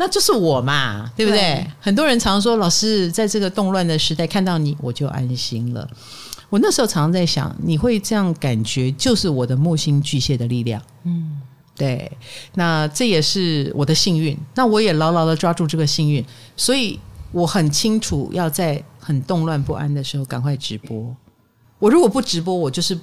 [0.00, 1.40] 那就是我嘛，对不对？
[1.40, 5.86] 对，很多人常说，老师在这个动乱的时代看到你，我就安心了。
[6.48, 10.80] 我那时候常常在想，你会这样感觉，就是我的木星巨蟹的力量。
[11.02, 11.42] 嗯，
[11.76, 12.10] 对。
[12.54, 14.38] 那这也是我的幸运。
[14.54, 16.24] 那我也牢牢的抓住这个幸运，
[16.56, 16.98] 所以
[17.32, 21.14] 我很清楚要在很动乱不安的时候赶快直播。
[21.80, 22.98] 我如果不直播，我就是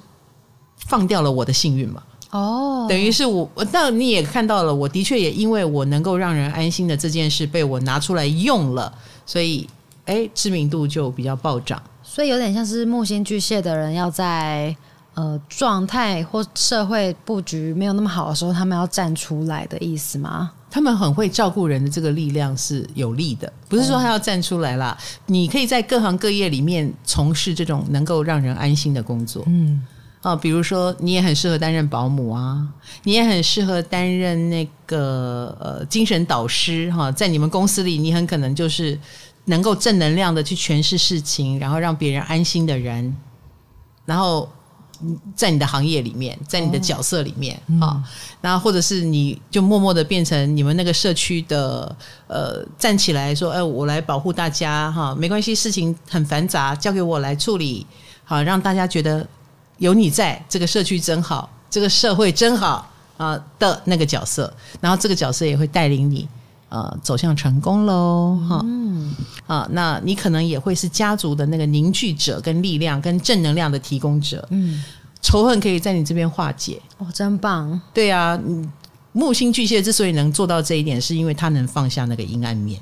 [0.86, 2.02] 放掉了我的幸运嘛。
[2.36, 2.88] 哦，oh.
[2.88, 8.92] 等于是我，那你也看到了，我的确也因为我能够让人安心的这件事被我拿出来用了，
[9.24, 9.66] 所以
[10.04, 11.82] 哎，知名度就比较暴涨。
[12.02, 14.74] 所以有点像是木星巨蟹的人要在
[15.14, 20.52] 呃状态或社会布局没有那么好的时候，他们要站出来的意思吗？
[20.70, 24.90] 他们很会照顾人的这个力量是有利的，不是说他要站出来啦。
[24.90, 25.20] Oh.
[25.26, 29.42] 你可以在各行各业里面从事这种能够让人安心的工作。
[29.46, 29.82] 嗯。
[30.26, 32.66] 啊，比如说你也很适合担任保姆啊，
[33.04, 38.98] 你也很适合担任那个呃精神导师哈，在你们公司里，你很可能就是
[39.44, 43.16] 能够正能量的去诠释事情，然后让别人安心的人，
[44.04, 44.50] 然后
[45.36, 48.02] 在你的行业里面，在你的角色里面啊，
[48.40, 57.86] 然后或者是你就默默的变成你们那个社区的呃站起来说，哎，我来保护大家哈，没关系，事情很繁杂，交给我来处理，
[58.24, 59.24] 好让大家觉得。
[59.78, 66.26] 有你在这个社区真好，这个社会真好啊的那个角色，然后这个角色也会带领你
[66.70, 68.62] 呃走向成功喽哈。
[68.64, 69.14] 嗯
[69.46, 74.46] 啊，那你可能也会是家族的那个凝聚者、跟力量、跟正能量的提供者。
[74.50, 74.82] 嗯，
[75.20, 77.78] 仇恨可以在你这边化解哦，真棒。
[77.92, 78.38] 对啊，
[79.12, 82.80] 木星巨蟹之所以能做到这一点，是因为他能放下那个阴暗面，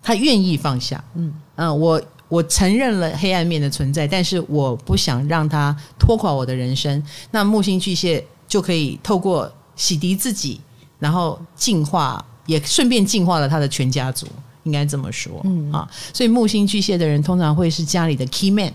[0.00, 1.02] 他愿意放下。
[1.14, 2.00] 嗯嗯、啊，我。
[2.28, 7.02] 我承认了黑暗面的存在，但是我不想让它拖垮我的人生。
[7.30, 10.60] 那木星巨蟹就可以透过洗涤自己，
[10.98, 14.26] 然后净化，也顺便净化了他的全家族，
[14.62, 15.40] 应该这么说。
[15.44, 18.72] 嗯啊，所以木星巨蟹的人通常会是家里的 key man，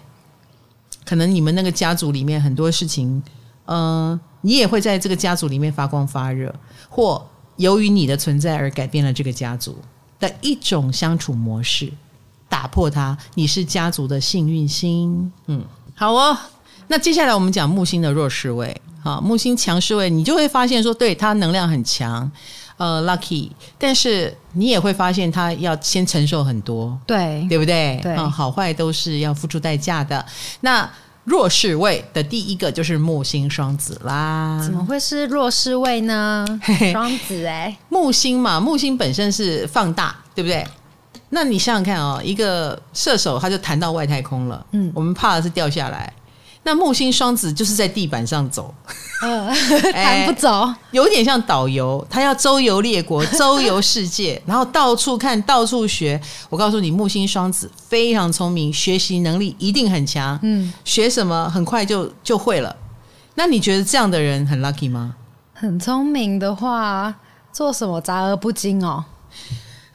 [1.03, 3.21] 可能你们那个家族里面很多事情，
[3.65, 6.53] 嗯、呃，你也会在这个家族里面发光发热，
[6.88, 7.25] 或
[7.57, 9.77] 由于你的存在而改变了这个家族
[10.19, 11.91] 的一种相处模式。
[12.49, 15.31] 打破它，你是家族的幸运星。
[15.45, 15.63] 嗯，
[15.95, 16.38] 好哦。
[16.88, 18.75] 那接下来我们讲木星的弱势位。
[19.01, 22.29] 好，木星强势位，你就会发现说，对，它能量很强，
[22.75, 23.49] 呃，lucky。
[23.77, 27.97] 但是你也会发现，它要先承受很多，对，对不对？
[28.03, 30.25] 对，嗯，好坏都是要付出代价的。
[30.62, 30.89] 那
[31.23, 34.59] 弱势位的第一个就是木星双子啦。
[34.62, 36.45] 怎么会是弱势位呢？
[36.91, 40.65] 双子哎，木星嘛，木星本身是放大，对不对？
[41.29, 46.11] 那你想想看哦，一个射手他就弹到外太空了，嗯，我们怕的是掉下来。
[46.63, 48.73] 那木星双子就是在地板上走，
[49.21, 49.55] 嗯、呃，
[49.93, 56.19] 弹不走，欸，有点像导游，他要周游列国， 周游世界，然后到处看，到处学。
[56.49, 62.75] 我告诉你，木星双子非常聪明，学习能力一定很强，嗯，学什么很快就就会了。
[63.35, 65.15] 那你觉得这样的人很 lucky 吗？
[65.53, 67.15] 很聪明的话，
[67.53, 69.05] 做什么杂而不精哦。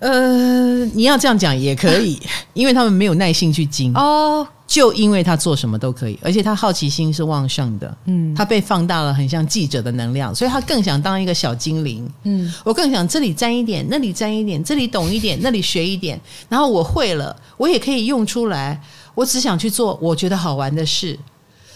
[0.05, 2.21] 呃，你要这样讲也可以，
[2.53, 4.47] 因为他们没有耐性去精哦。
[4.67, 18.81] 就因为他做什么都可以，而且他好奇心是旺盛的，嗯，他被放大了，很像记者的能量，所以他更想当一个小精灵，嗯，我更想这里沾一点，那里沾一点，这里懂一点，那里学一点，然后我会了，我也可以用出来。
[19.15, 21.19] 我只想去做我觉得好玩的事，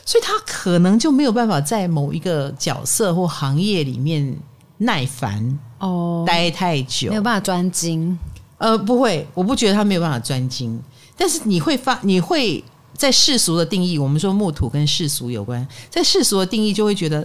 [0.04, 4.36] 所以他可能就没有办法在某一个角色或行业里面
[4.78, 8.18] 耐烦哦，待太久，没有办法专精。
[8.58, 10.82] 呃，不会，我不觉得他没有办法专精，
[11.16, 12.62] 但是你会发，你会。
[12.96, 15.64] 在世俗的定义，我们说木土跟世俗有关。
[15.88, 17.24] 在世俗的定义，就会觉得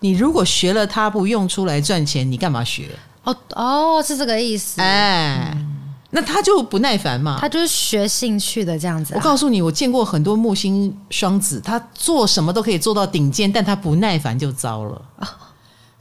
[0.00, 2.90] 你如果学了它不用出来赚钱，你干嘛学？
[3.22, 4.80] 哦哦，是这个意思。
[4.80, 7.38] 哎，嗯、那他就不耐烦嘛。
[7.40, 9.16] 他就是学兴趣的这样子、啊。
[9.16, 15.02] 我告诉你，我见过很多木星双子，他做什么都可以做到顶尖，但他不耐烦就糟了。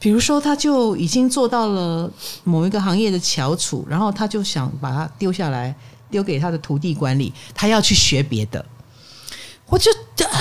[0.05, 2.07] 比如说，他就已经做到了
[2.43, 5.75] 某一个行业的翘楚，然后他就想把它丢下来，
[6.11, 8.63] 丢给他的徒弟管理，他要去学别的。
[9.65, 10.39] 我就啊，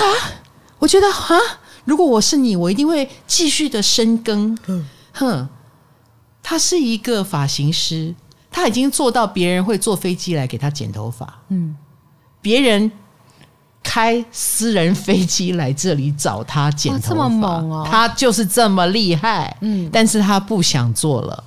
[0.78, 1.38] 我觉得啊，
[1.86, 4.54] 如果我是你，我一定会继续的深耕。
[4.66, 5.48] 嗯，哼，
[6.42, 8.14] 他是一个发型师，
[8.50, 11.40] 他已经做到别人会坐飞机来给他剪头发。
[11.48, 11.74] 嗯，
[12.42, 12.92] 别人
[13.84, 19.56] 开私人飞机来这里找他剪头发，这么猛哦，他就是这么厉害。
[19.60, 21.44] 嗯，但是他不想做了。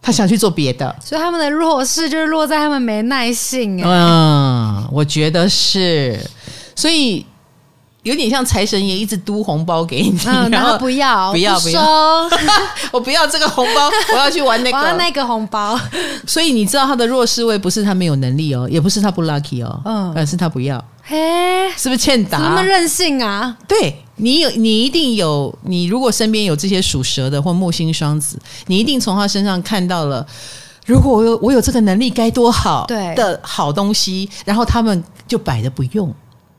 [0.00, 3.78] 他想去做别的，所以他们的弱势就是落在他们没耐性。
[3.84, 6.18] 嗯，我觉得是，
[6.74, 7.26] 所以
[8.08, 11.82] 有点像财神爷一直嘟红包给你，嗯、 然后不要，不要，不要，
[12.90, 15.78] 我不要这个红包，我要去玩那个，玩那个红包。
[16.26, 20.82] 所以你知道他的弱势位不是他没有能力哦，也不是他不 lucky 哦，嗯，而是他不要。
[21.02, 22.38] 嘿，是不是欠打？
[22.38, 23.56] 那么任性啊？
[23.68, 24.02] 对。
[24.20, 25.56] 你有，你一定有。
[25.62, 30.26] 你如果身边有这些属蛇的或木星双子，你一定从他身上看到了。
[30.86, 32.84] 如果我有我有这个能力，该多好！
[32.88, 36.12] 对的好东西，然后他们就摆着不用，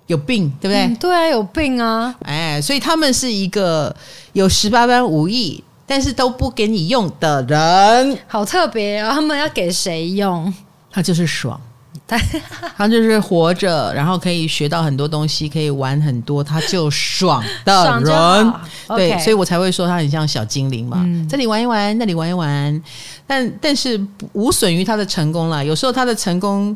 [0.09, 0.87] 有病，对不对？
[0.87, 2.13] 嗯，对啊，有病啊！
[2.25, 3.95] 哎，所以他们是一个
[4.33, 9.11] 有十八般武艺，但是都不给你用的人，好特别哦。
[9.13, 10.51] 他们要给谁用？
[10.91, 11.61] 他就是爽。
[12.75, 18.53] 他就是活着，然后可以学到很多东西，可以玩很多，他就爽的人。
[18.97, 22.83] 对，Okay 所以我才会说他很像小精灵嘛，嗯、这里玩一玩，那里玩一玩，
[23.27, 25.63] 但但是无损于他的成功啦。
[25.63, 26.75] 有时候他的成功，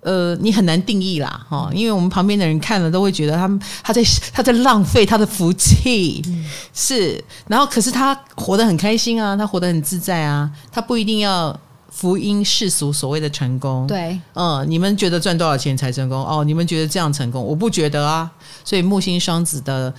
[0.00, 3.48] 呃，你很难定义啦，哈，因为我们旁边的人看了都会觉得他
[3.82, 7.22] 他在他在浪费他的福气，嗯、是。
[7.46, 11.58] 然后可是他活得很开心啊，他活得很自在啊，他不一定要。
[11.92, 16.24] 福音世俗所谓的成功，对，嗯，你们觉得赚多少钱才成功？
[16.24, 17.44] 哦，你们觉得这样成功？
[17.44, 18.30] 我不觉得啊。
[18.64, 19.92] 所以木星双子的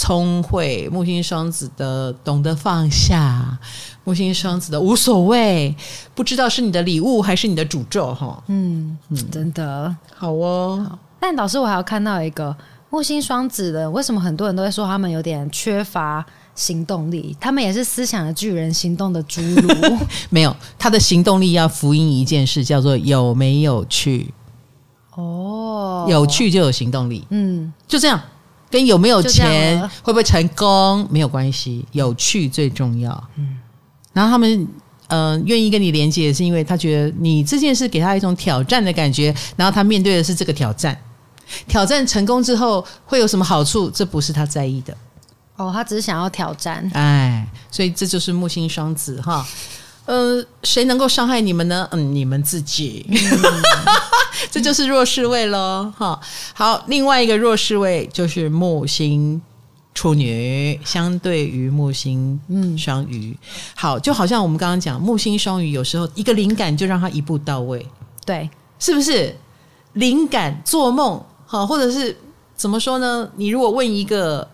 [0.00, 3.58] 聪慧，木星双子的懂得放下，
[4.02, 5.76] 木星双子的无所谓，
[6.14, 8.42] 不知道是你的礼物还是你的诅咒哈。
[8.46, 10.98] 嗯嗯，真的好哦好。
[11.20, 12.56] 但老师，我还要看到一个
[12.88, 16.24] 木星双子的，为什么很多人都会说他们有点缺乏？
[16.54, 19.98] 行动力，他们也是思想的巨人，行动的侏儒。
[20.30, 24.32] 没有，他的行动力要福音一件事，叫做有没有趣。
[25.14, 27.26] 哦，有趣就有行动力。
[27.30, 28.20] 嗯，就这样，
[28.70, 33.28] 跟有没有钱、会不会成功没有关系，有趣最重要。
[33.36, 33.58] 嗯，
[34.12, 34.62] 然后他们
[35.08, 40.96] 嗯、呃、愿意跟你连接，是因为他觉得你这件事给他一种挑战的感觉，然后他面对的是这个挑战。
[41.66, 43.90] 挑战成功之后会有什么好处？
[43.90, 44.96] 这不是他在意的。
[45.56, 49.44] 哦，他只是想要挑战，哎，所以这就是木星双子哈。
[50.06, 51.86] 呃，谁能够伤害你们呢？
[51.92, 53.16] 嗯，你们自己，嗯、
[54.50, 56.18] 这就是弱势位喽哈。
[56.52, 59.40] 好，另外一个弱势位就是木星
[59.94, 63.36] 处女，相对于木星嗯双鱼。
[63.76, 67.86] 好，就好像我们刚刚讲木星双鱼，有时候一个灵感就让他一步到位，
[68.26, 69.36] 对，是不是？
[69.92, 72.16] 灵感做梦好，或者是
[72.56, 73.30] 怎么说呢？
[73.36, 74.48] 你如果问一个。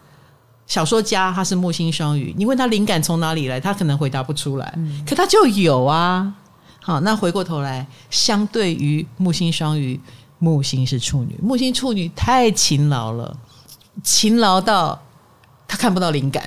[0.66, 6.32] 小说家他是木星双鱼，你问他灵感从哪里来，他可能回答不出来，嗯、可他就有啊。
[6.82, 10.00] 好，那回过头来，相对于木星双鱼，
[10.38, 13.36] 木星是处女，木星处女太勤劳了，
[14.02, 15.00] 勤劳到
[15.66, 16.42] 他看不到灵感，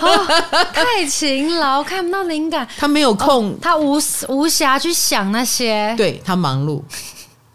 [0.00, 0.26] 哦、
[0.74, 3.94] 太勤劳看不到灵感， 他没有空，哦、他无
[4.28, 6.82] 无暇去想那些，对，他忙碌。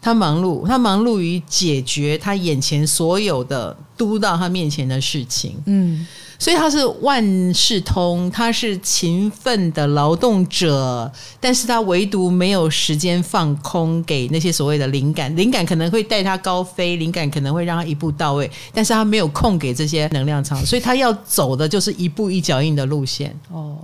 [0.02, 5.54] 他忙碌，他忙碌于解决他眼前所有的督到他面前的事情。
[5.66, 6.04] 嗯，
[6.40, 15.34] 所以他是万事通，他是勤奋的劳动者，但是他唯独没有时间放空给那些所谓的灵感。
[15.36, 23.38] 灵感可能会带他高飞，灵感可能会让他一步到位，但是他没有空给这些能量场，所以他要走的就是一步一脚印的路线。
[23.52, 23.78] 哦。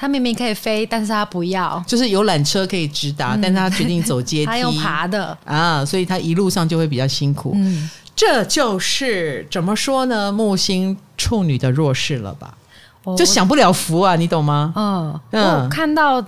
[0.00, 7.52] 他明明可以飞，但是他不要，就是有缆车可以直达，嗯、但是他决定走阶梯， 他用爬的啊，所以他一路上就会比较辛苦。
[7.54, 10.32] 嗯，这就是怎么说呢？
[10.32, 12.56] 木星处女的弱势了吧？
[13.04, 14.72] 哦、就享不了福啊，你懂吗？
[14.74, 16.24] 嗯嗯，我看到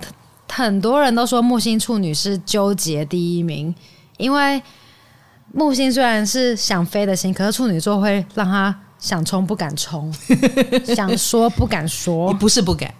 [0.47, 3.73] 很多人都说木星处女是纠结第一名，
[4.17, 4.61] 因为
[5.51, 10.13] 木星虽然是想飞的心，可是处女座会让他想冲不敢冲，
[10.95, 12.93] 想说不敢说，不是不敢。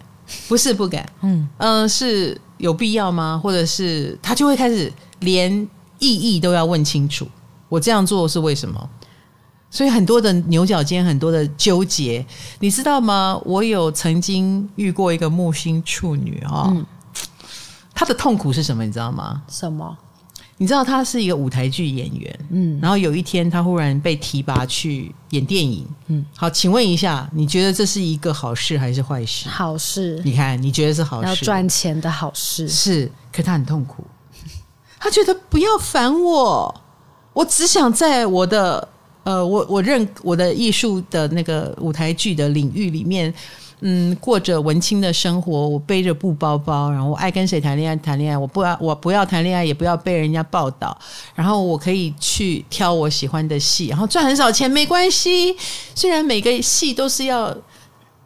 [0.48, 3.40] 不是不敢，嗯嗯、呃，是有必要吗？
[3.42, 5.52] 或者是他就会开始连
[5.98, 7.26] 意义都要问清楚，
[7.68, 8.90] 我这样做是为什么？
[9.70, 12.24] 所以很多的牛角尖，很多的纠结，
[12.60, 13.40] 你知道吗？
[13.44, 16.86] 我有曾经遇过一个木星处女啊，嗯、
[17.92, 18.84] 她的痛苦是什么？
[18.84, 19.42] 你知道吗？
[19.48, 19.98] 什么？
[20.56, 29.48] 你知道他是一个舞台剧演员，嗯，然后有一天他忽然被提拔去演电影，嗯，好，请问一下，你觉得这是一个好事还是坏事？
[29.48, 30.20] 好事。
[30.24, 34.04] 你看，你觉得是好事，要赚钱的好事是，可他很痛苦，
[35.00, 36.82] 他觉得不要烦我，
[37.32, 38.88] 我只想在我的
[39.24, 43.34] 呃，我我认我的艺术的那个舞台剧的领域里面。
[43.86, 50.96] 嗯，过着文青的生活，我背着布包包，然后我爱跟谁谈恋爱谈恋爱，我不要我不要谈恋爱，也不要被人家报道，
[51.34, 55.54] 然后我可以去挑我喜欢的戏，然后赚很少钱没关系。
[55.94, 57.54] 虽然每个戏都是要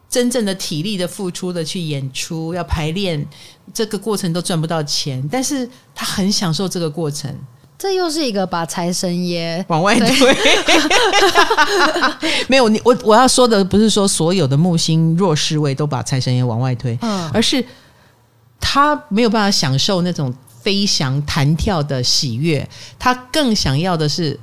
[0.08, 3.26] 真正的体力的付出的去演出，要排练，
[3.74, 7.36] 这个过程都赚不到钱，但是他很享受这个过程。
[7.78, 10.36] 这又是一个把财神爷往外推，
[12.48, 17.64] 没有你我我要说的不是说所有的木星弱势位都把财神爷往外推，嗯，而是
[18.58, 22.68] 他没有办法享受那种飞翔弹跳的喜悦，
[22.98, 24.38] 他更想要的是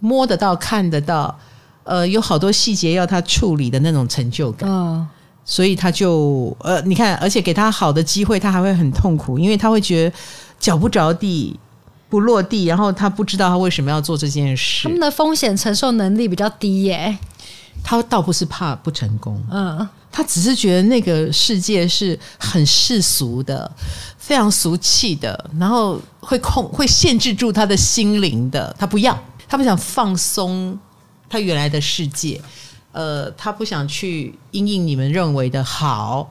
[0.00, 1.38] 摸得到看得到，
[1.84, 5.06] 呃，有好多细节要他处理的那种成就感，嗯，
[5.44, 10.16] 所以他就呃，你看，而且给他好的机会，他还会很痛苦，因为他会觉得
[10.58, 11.60] 脚不着地。
[12.12, 14.82] 不落地，然后他不知道他为什么要做这件事。
[14.82, 17.16] 他们的风险承受能力比较低耶。
[17.82, 23.68] 他倒不是怕不成功，嗯，他只是觉得那个世界是很世俗的，
[24.18, 28.76] 非常俗气的，然后会控会限制住他的心灵的。
[28.78, 30.78] 他不要，他不想放松
[31.30, 32.38] 他原来的世界。
[32.92, 36.28] 呃，他不想去因应你们认为的好，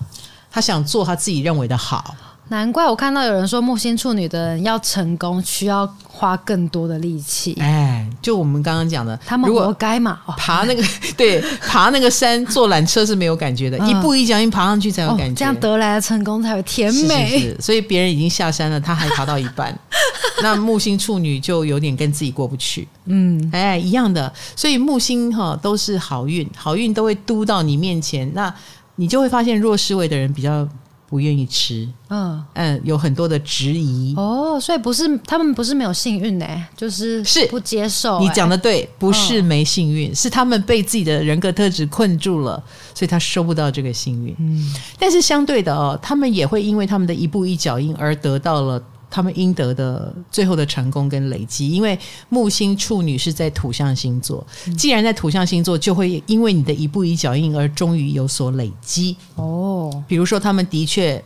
[0.51, 2.15] 他想做他自己认为的好。
[2.51, 7.55] 难怪我看到有人说木星处女的人要成功需要花更多的力气。
[7.61, 10.19] 哎，就我们刚刚讲的，他们活该嘛？
[10.37, 10.83] 爬那个
[11.15, 17.29] 对，爬那个山坐缆车是没有感觉的，嗯、一步一脚印爬上去才有感觉，哦、这样得来的成功才有甜美。
[17.29, 19.73] 是是是，所以别人已经下山了，他还爬到一半，
[20.43, 22.85] 那木星处女就有点跟自己过不去。
[23.05, 28.53] 嗯，哎，一样的，所以木星哈都是好运，好运都会嘟到你面前，那
[28.97, 30.67] 你就会发现弱势位的人比较。
[31.11, 36.47] 不愿意吃，嗯嗯，有很多的质疑哦，所以不是他们不是没有幸运呢，
[36.77, 38.17] 就是是不接受。
[38.21, 42.63] 你讲的对，不是没幸运，是他们被自己的人格特质困住了，
[42.95, 44.33] 所以他收不到这个幸运。
[44.39, 48.81] 嗯，但是相对的哦，他们也会因为他们的一步一脚印而得到了。
[49.11, 51.99] 他们应得的最后的成功跟累积，因为
[52.29, 54.47] 木星处女是在土象星座，
[54.77, 59.17] 既然在土象星座，就会因为你的一步一脚印而终于有所累积。
[59.35, 61.21] 哦，比如说他们的确，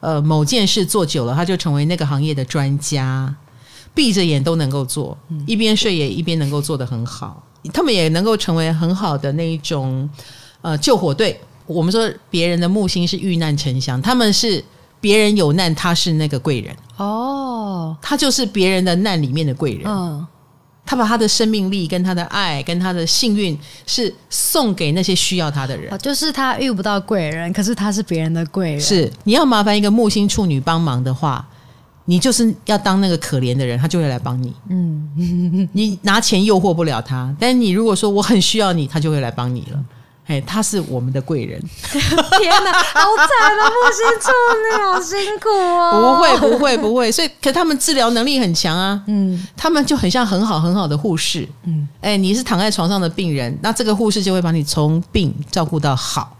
[0.00, 3.34] 呃，某件事做久了，他就成为那个行业的专家，
[3.94, 5.16] 闭着眼都能够做，
[5.46, 7.42] 一边睡也一边能够做得很好。
[7.72, 10.06] 他们也能够成为很好的那一种
[10.60, 11.40] 呃救火队。
[11.66, 14.62] 我们说别人的木星是遇难成祥，他们是。
[15.00, 19.82] 别人有难，他是那个贵人哦，他就是别人的难里面的贵人。
[19.86, 20.26] 嗯，
[20.84, 25.96] 他把他的生命力、跟他的爱、跟他的幸运，是送给那些需要他的人。
[25.98, 28.80] 就是他遇不到贵人，可是他是别人的贵人。
[28.80, 31.46] 是你要麻烦一个木星处女帮忙的话，
[32.04, 34.52] 你就是要当那个可怜的人，他就会来帮你。
[34.68, 39.84] 嗯， 你拿钱诱惑不了他，但你如果说我很需要你，他就会来帮你了。
[40.30, 41.60] 哎，他是我们的贵人。
[41.90, 42.00] 天
[42.62, 43.68] 哪，好惨啊！
[43.68, 46.16] 木星处女好辛苦哦。
[46.16, 47.10] 不会，不会，不会。
[47.10, 49.02] 所以，可他们治疗能力很强啊。
[49.08, 51.48] 嗯，他们就很像很好很好的护士。
[51.64, 56.36] 嗯，哎，你是躺在床上的病人，那这个护士就会把你从病照顾到好。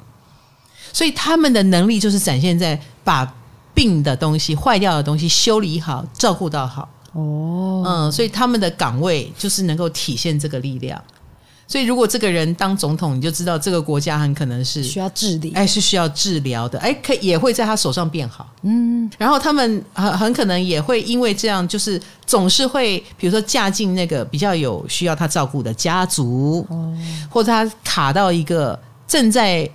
[0.92, 3.28] 所以，他们的能力就是展现在把
[3.74, 6.88] 病的东西、坏掉的东西修理好、照顾到好。
[7.14, 11.02] 哦，嗯，所以他们的岗位就是能够体现这个力量。
[11.70, 19.08] 所以，如果这个人当总统，你就知道这个国家很可能是需要治理，哎，是需要治疗的，哎，可也会在他手上变好，嗯。
[19.16, 26.92] 然后他们很很可能也会因为这样，就是总是会，比如说嫁进那个比较有需要他照顾的家族，哦，
[27.28, 29.70] 或者他卡到一个正在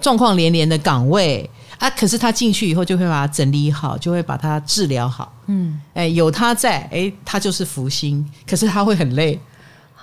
[0.00, 5.32] 状况连连的岗位啊，可是他进去以后就会把它整理好，就会把它治疗好。
[5.46, 9.38] 嗯，哎，有他在，哎，他就是福星，可是他会很累。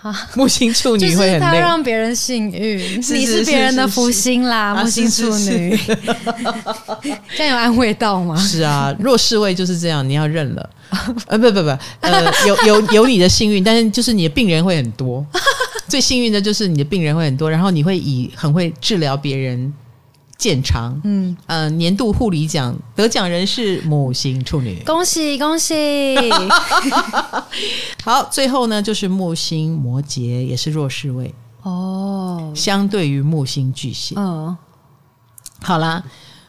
[0.35, 2.79] 木星处女会很累，他让别人幸运，
[3.11, 4.75] 你是别人的福星啦。
[4.75, 5.77] 木星处女，
[7.35, 8.35] 这样有安慰到吗？
[8.37, 10.69] 是啊，弱势位就是这样，你要认了。
[11.27, 15.25] 呃，不不不，呃，有有有你的幸运，但是就是你的病人会很多。
[15.87, 19.73] 最幸运的就是你的病人会很多，然后你会以很会治疗别人。
[20.37, 21.35] 见长，嗯。
[21.47, 26.15] 呃，年度护理奖得奖人是母星处女，恭喜恭喜！
[28.03, 31.33] 好，最后呢就是木星摩羯，也是弱势位。
[31.63, 34.57] 哦，相对于木星巨蟹，嗯、哦，
[35.61, 36.01] 好啦，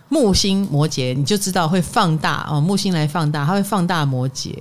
[0.08, 4.54] 木星摩羯你就知道会放大哦，木星来放大，它会放大摩羯，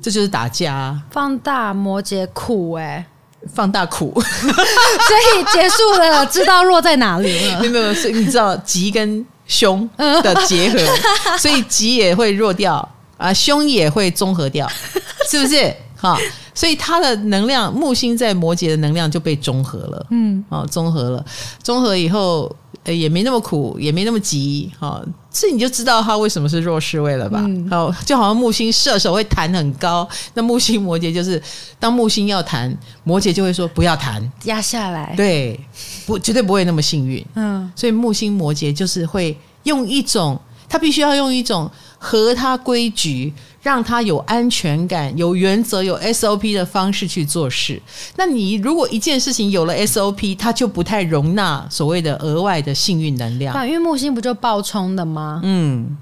[0.00, 3.06] 这就是打架，放大摩羯苦哎、欸。
[3.52, 7.60] 放大苦， 所以结束了，知道弱在哪里了。
[7.60, 10.78] 没有没有，所以你知道吉跟凶的结合，
[11.38, 12.86] 所以吉也会弱掉
[13.16, 14.68] 啊，凶也会综合掉，
[15.30, 15.74] 是不是？
[15.98, 16.18] 哈，
[16.54, 21.24] 所以它的能量，木星在摩羯的能量就被综合了，嗯，哦，综合了，
[21.62, 22.54] 综合以后。
[22.94, 27.40] 也没那么苦，也没那么急，哈，这你就知道他为什么是弱势位了吧？
[27.70, 31.42] 好、嗯，就好像木星射手会弹很高，那木星摩羯就是
[31.78, 35.58] 当木星要弹，摩羯就会说不要弹，压下来，对，
[36.06, 43.32] 不，绝对不会那么幸运，嗯，所以木星摩羯就是会用一种，他必须要用一种合他规矩。
[43.66, 47.82] 让他有安全感、有原则、有 SOP 的方式去做事。
[48.14, 53.66] 那你如果一件事情有了 SOP，它就不太容纳所谓的额外的幸运能量。
[53.66, 55.40] 因为木星不就爆冲的吗？
[55.42, 55.96] 嗯，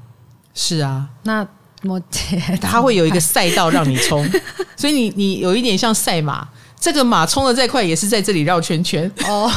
[0.53, 1.09] 是啊。
[1.23, 1.47] 那
[1.81, 4.23] 摩羯它会有一个赛道让你冲，
[4.77, 6.47] 所以你你有一点像赛马，
[6.79, 9.51] 这个马冲的再快也是在这里绕圈圈哦，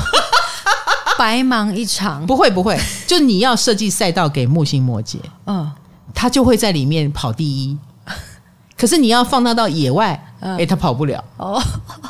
[1.20, 2.26] 白忙一场。
[2.26, 5.70] 不会不会，就你要设计赛道给木星摩羯，嗯，
[6.14, 7.78] 他就会在里面跑第一。
[8.78, 11.60] 可是你要放他到野外，哎、嗯，他跑不了哦。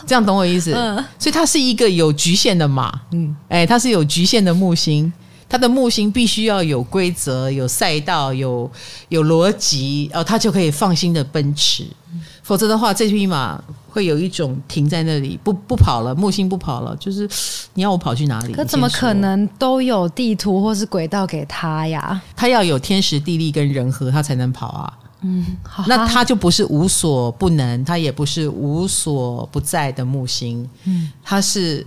[0.05, 0.74] 这样懂我意思？
[0.74, 5.11] 嗯，所以它是一个有局限的马，嗯，哎，它是有局限的木星，
[5.47, 8.70] 它的木星必须要有规则、有赛道、有
[9.07, 11.86] 有逻辑，哦，它就可以放心的奔驰。
[12.13, 17.28] 嗯、否则的话，这匹马会有一种停在那里，不不跑了，木星不跑了，就是
[17.74, 18.53] 你要我跑去哪里？
[18.53, 22.22] 可怎么可能都有地图或是轨道给他呀？
[22.36, 24.93] 他要有天时地利跟人和，他才能跑啊。
[25.22, 31.86] 嗯，好，那他就不是无所不能，他也不是无所不在的木星，嗯，他是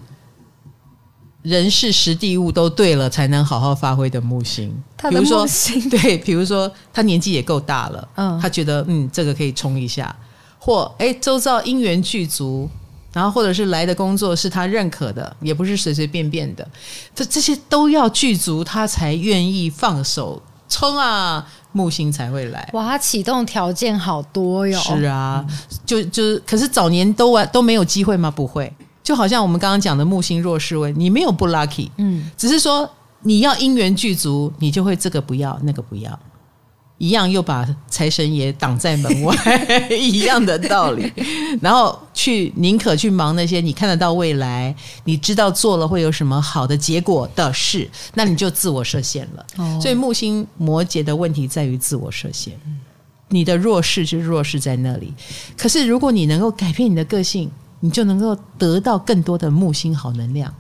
[1.43, 4.75] 人事时地物都对了才能好好发挥的木星。
[4.97, 10.15] 他的木星， 比如说，对，比如说他年纪也够大了，嗯，他觉得嗯这个可以冲一下，
[10.59, 12.69] 或哎周遭因缘具足，
[13.13, 16.69] 然后或者是来的工作是他认可的，也不是随随便便的，
[17.15, 21.47] 这这些都要具足，他才愿意放手冲啊。
[21.73, 22.85] 木星才会来哇！
[22.85, 24.79] 它启动条件好多哟。
[24.79, 25.45] 是啊，
[25.87, 28.31] 就就是，可是早年都完都没有机会吗？
[28.31, 32.89] 不会，就好像我们刚刚讲的木星弱势位，你没有不 lucky，嗯，只是说
[33.23, 36.19] 你要因缘具足，你就会这个不要，那个不要。
[37.01, 39.35] 一样又把财神爷挡在门外，
[39.91, 41.11] 一样的道理。
[41.59, 44.75] 然后去宁可去忙那些你看得到未来，
[45.05, 49.47] 你知道做了会有什么好的结果的事，那你就自我设限了。
[49.57, 52.53] 哦、所以木星摩羯的问题在于自我设限，
[53.31, 55.15] 你的弱势就弱势在那里。
[55.57, 60.55] 可是如果你能够改变你的个性，你就能够得到更多的木星好能量。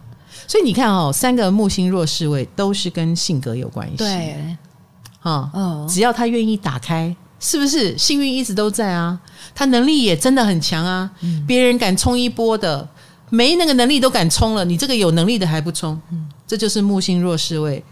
[0.49, 3.97] 所以你看哦，三个木星弱势位都是跟性格有关系。
[3.99, 4.57] 对。
[5.21, 9.21] 啊，嗯，只要他愿意打开，是不是幸运一直都在啊？
[9.55, 12.89] 他能力也真的很强啊，嗯，别人敢冲一波的，
[13.29, 16.01] 没那个能力都敢冲了，你这个有能力的还不冲？
[16.11, 17.85] 嗯，这就是木星弱势位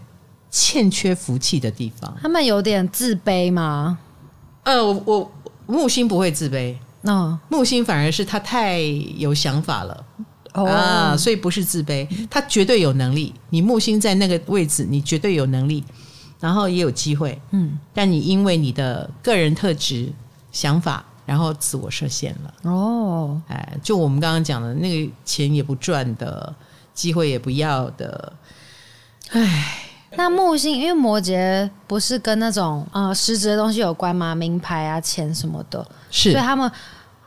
[0.49, 2.11] 欠缺福气的地方。
[2.21, 3.99] 他们有点自卑吗？
[4.63, 5.31] 呃，我我
[5.67, 8.79] 木星不会自卑，嗯，木星反而是他太
[9.17, 10.05] 有想法了，
[10.53, 13.33] 哦，啊，所以不是自卑，他绝对有能力。
[13.51, 15.83] 你木星在那个位置，你绝对有能力。
[16.39, 20.11] 然后也有机会，嗯，但你因为你的个人特质、
[20.51, 22.71] 想法，然后自我设限了。
[22.71, 26.55] 哦，哎，就我们刚刚讲的那个钱也不赚的，
[26.93, 28.33] 机会也不要的，
[29.31, 29.85] 哎。
[30.13, 34.33] 那木星因为摩羯不是跟那种呃实质的东西有关吗？
[34.33, 36.67] 名牌啊、钱什么的，是，所以他们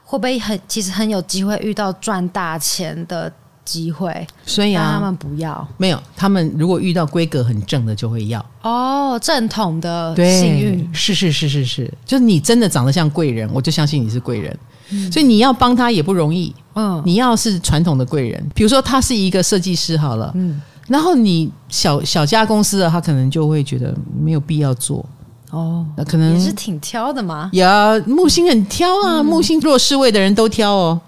[0.04, 3.32] 会不会很其实很有机会遇到赚大钱的？
[3.64, 5.66] 机会，所以啊，他们不要。
[5.76, 6.02] 没有。
[6.16, 8.44] 他们如果遇到规格很正的，就会要。
[8.62, 14.56] 哦，正统的幸运，是是是是是，就是你真的长得像贵人，我就相信你是贵人。
[14.90, 16.54] 嗯、所以你要帮他也不容易。
[16.74, 25.04] 嗯，你要是传统的贵人，比如说他是一个设计师好了，嗯，然后你小小家公司的他可能就会觉得没有必要做。
[25.50, 27.50] 哦，那可能也是挺挑的嘛。
[27.52, 31.00] 呀，木星很挑啊，嗯、木星弱势位的人都挑哦，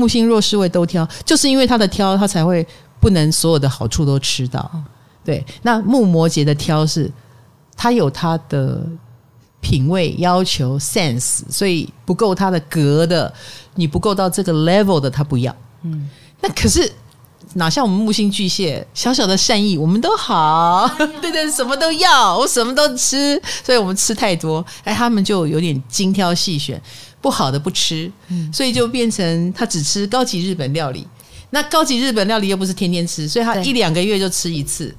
[0.00, 2.66] 木星弱势位都挑，就是因为他的挑，他才会
[2.98, 4.60] 不能所有的好处都吃到。
[4.72, 4.82] 哦、
[5.22, 7.12] 对，那木摩羯的挑是，
[7.76, 8.86] 他有他的
[9.60, 13.30] 品味要求 sense，所以不够他的格的，
[13.74, 15.54] 你不够到这个 level 的，他不要。
[15.82, 16.08] 嗯，
[16.40, 16.90] 那可是。
[17.54, 20.88] 哪像我们木星巨蟹，小小的善意我们都好，
[21.20, 26.80] 对对，什么都要，我什么都吃，所以我们吃太多，哎，他们就有点精挑细选，
[27.20, 28.10] 不好的不吃，
[28.52, 31.06] 所以就变成他只吃高级日本料理。
[31.50, 34.94] 那高级日本料理又不是天天吃，所以他一两个月就吃一次。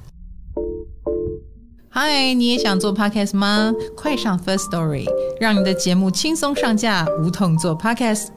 [1.88, 3.72] 嗨，你也想做 podcast 吗？
[3.96, 5.06] 快上 First Story，
[5.40, 8.28] 让你的节目轻松上架，无痛做 podcast。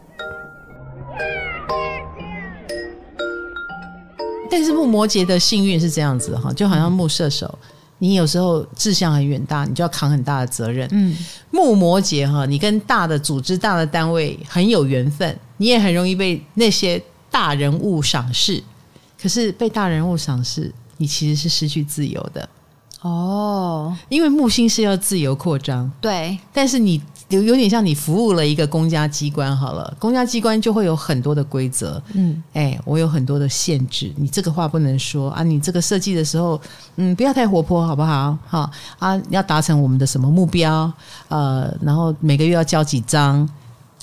[4.50, 7.58] 但是木摩羯的幸运是这样子哈，就好像木射手，
[8.08, 10.88] 你有时候志向很远大，你就要扛很大的责任。
[10.92, 11.16] 嗯，
[11.50, 17.02] 木摩羯哈，你跟大的组织、大的单位很有缘分，你也很容易被那些
[17.32, 18.64] 大人物赏识。
[19.20, 22.48] 可是被大人物赏识，你其实是失去自由的
[23.02, 25.92] 哦，因为木星是要自由扩张。
[26.00, 27.02] 对，但是你。
[27.30, 36.60] 有有点像你服务了一个公家机关好了，公家机关就会有很多的规则，嗯，哎，我有很多的限制，你这个话不能说啊，你这个设计的时候，
[36.98, 38.38] 嗯，不要太活泼，好不好？
[38.46, 38.70] 好
[39.00, 40.92] 啊，要达成我们的什么目标？
[41.30, 43.48] 呃，然后每个月要交几张。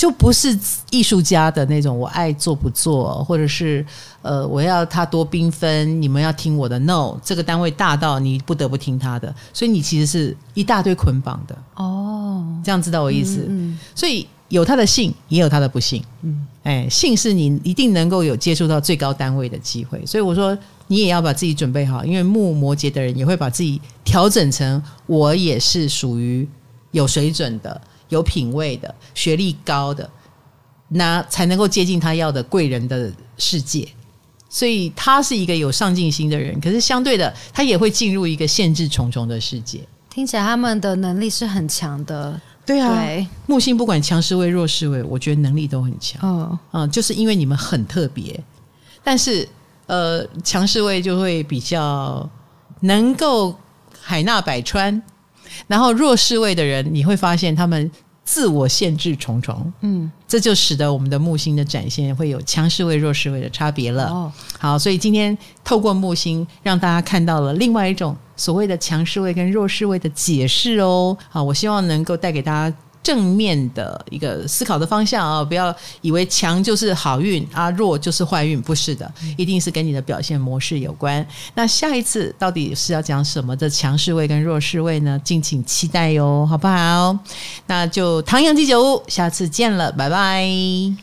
[0.02, 0.58] 就不是
[0.90, 3.86] 艺术家的那种，我爱做不做，或者是
[4.20, 6.76] 呃，我要他多缤纷，你们要听我的。
[6.76, 11.56] No，这个单位大到你不得不听他的，所以你其实是一大堆捆绑的。
[11.76, 13.46] 哦，这样知道我意思？
[13.48, 16.02] 嗯，嗯，所以有他的幸，也有他的不幸。
[16.22, 26.48] 嗯，哎，幸是你一定能够有接触到最高单位的机会，所以我说你也要把自己准备好，因为木摩羯的人也会把自己调整成我也是属于
[26.90, 27.80] 有水准的。
[28.12, 30.08] 有品位的、学历高的，
[30.88, 33.88] 那才能够接近他要的贵人的世界。
[34.48, 39.80] 所以他是一个有上进心的人，可是相对的，他也会进入一个限制重重的世界。
[40.10, 42.38] 听起来他们的能力是很强的。
[42.66, 46.20] 对啊，对，木星不管强势位、弱势位，我觉得能力都很强。
[46.22, 48.38] 嗯嗯，就是因为你们很特别，
[49.02, 49.48] 但是
[49.86, 52.28] 呃，强势位就会比较
[52.80, 53.56] 能够
[54.00, 55.02] 海纳百川。
[55.66, 57.90] 然后弱势位的人，你会发现他们
[58.24, 64.08] 自我限制重重，嗯，这就使得我们的木星的展现会有强势位、弱势位的差别了。
[64.08, 71.16] 哦，好，所以今天透过木星，让大家看到了另外一种所谓的强势位跟弱势位的解释哦。
[71.28, 72.76] 好，我希望能够带给大家。
[73.02, 81.26] 正面的一个思考的方向啊，不要以为强就是好运啊，弱就是坏运，不是的，一定是跟你的表现模式有关。
[81.54, 85.20] 那下一次到底是要讲什么的强势位跟弱势位呢？
[85.24, 87.18] 敬请期待哟，好不好？
[87.66, 91.02] 那就唐阳鸡酒屋，下次见了，拜拜。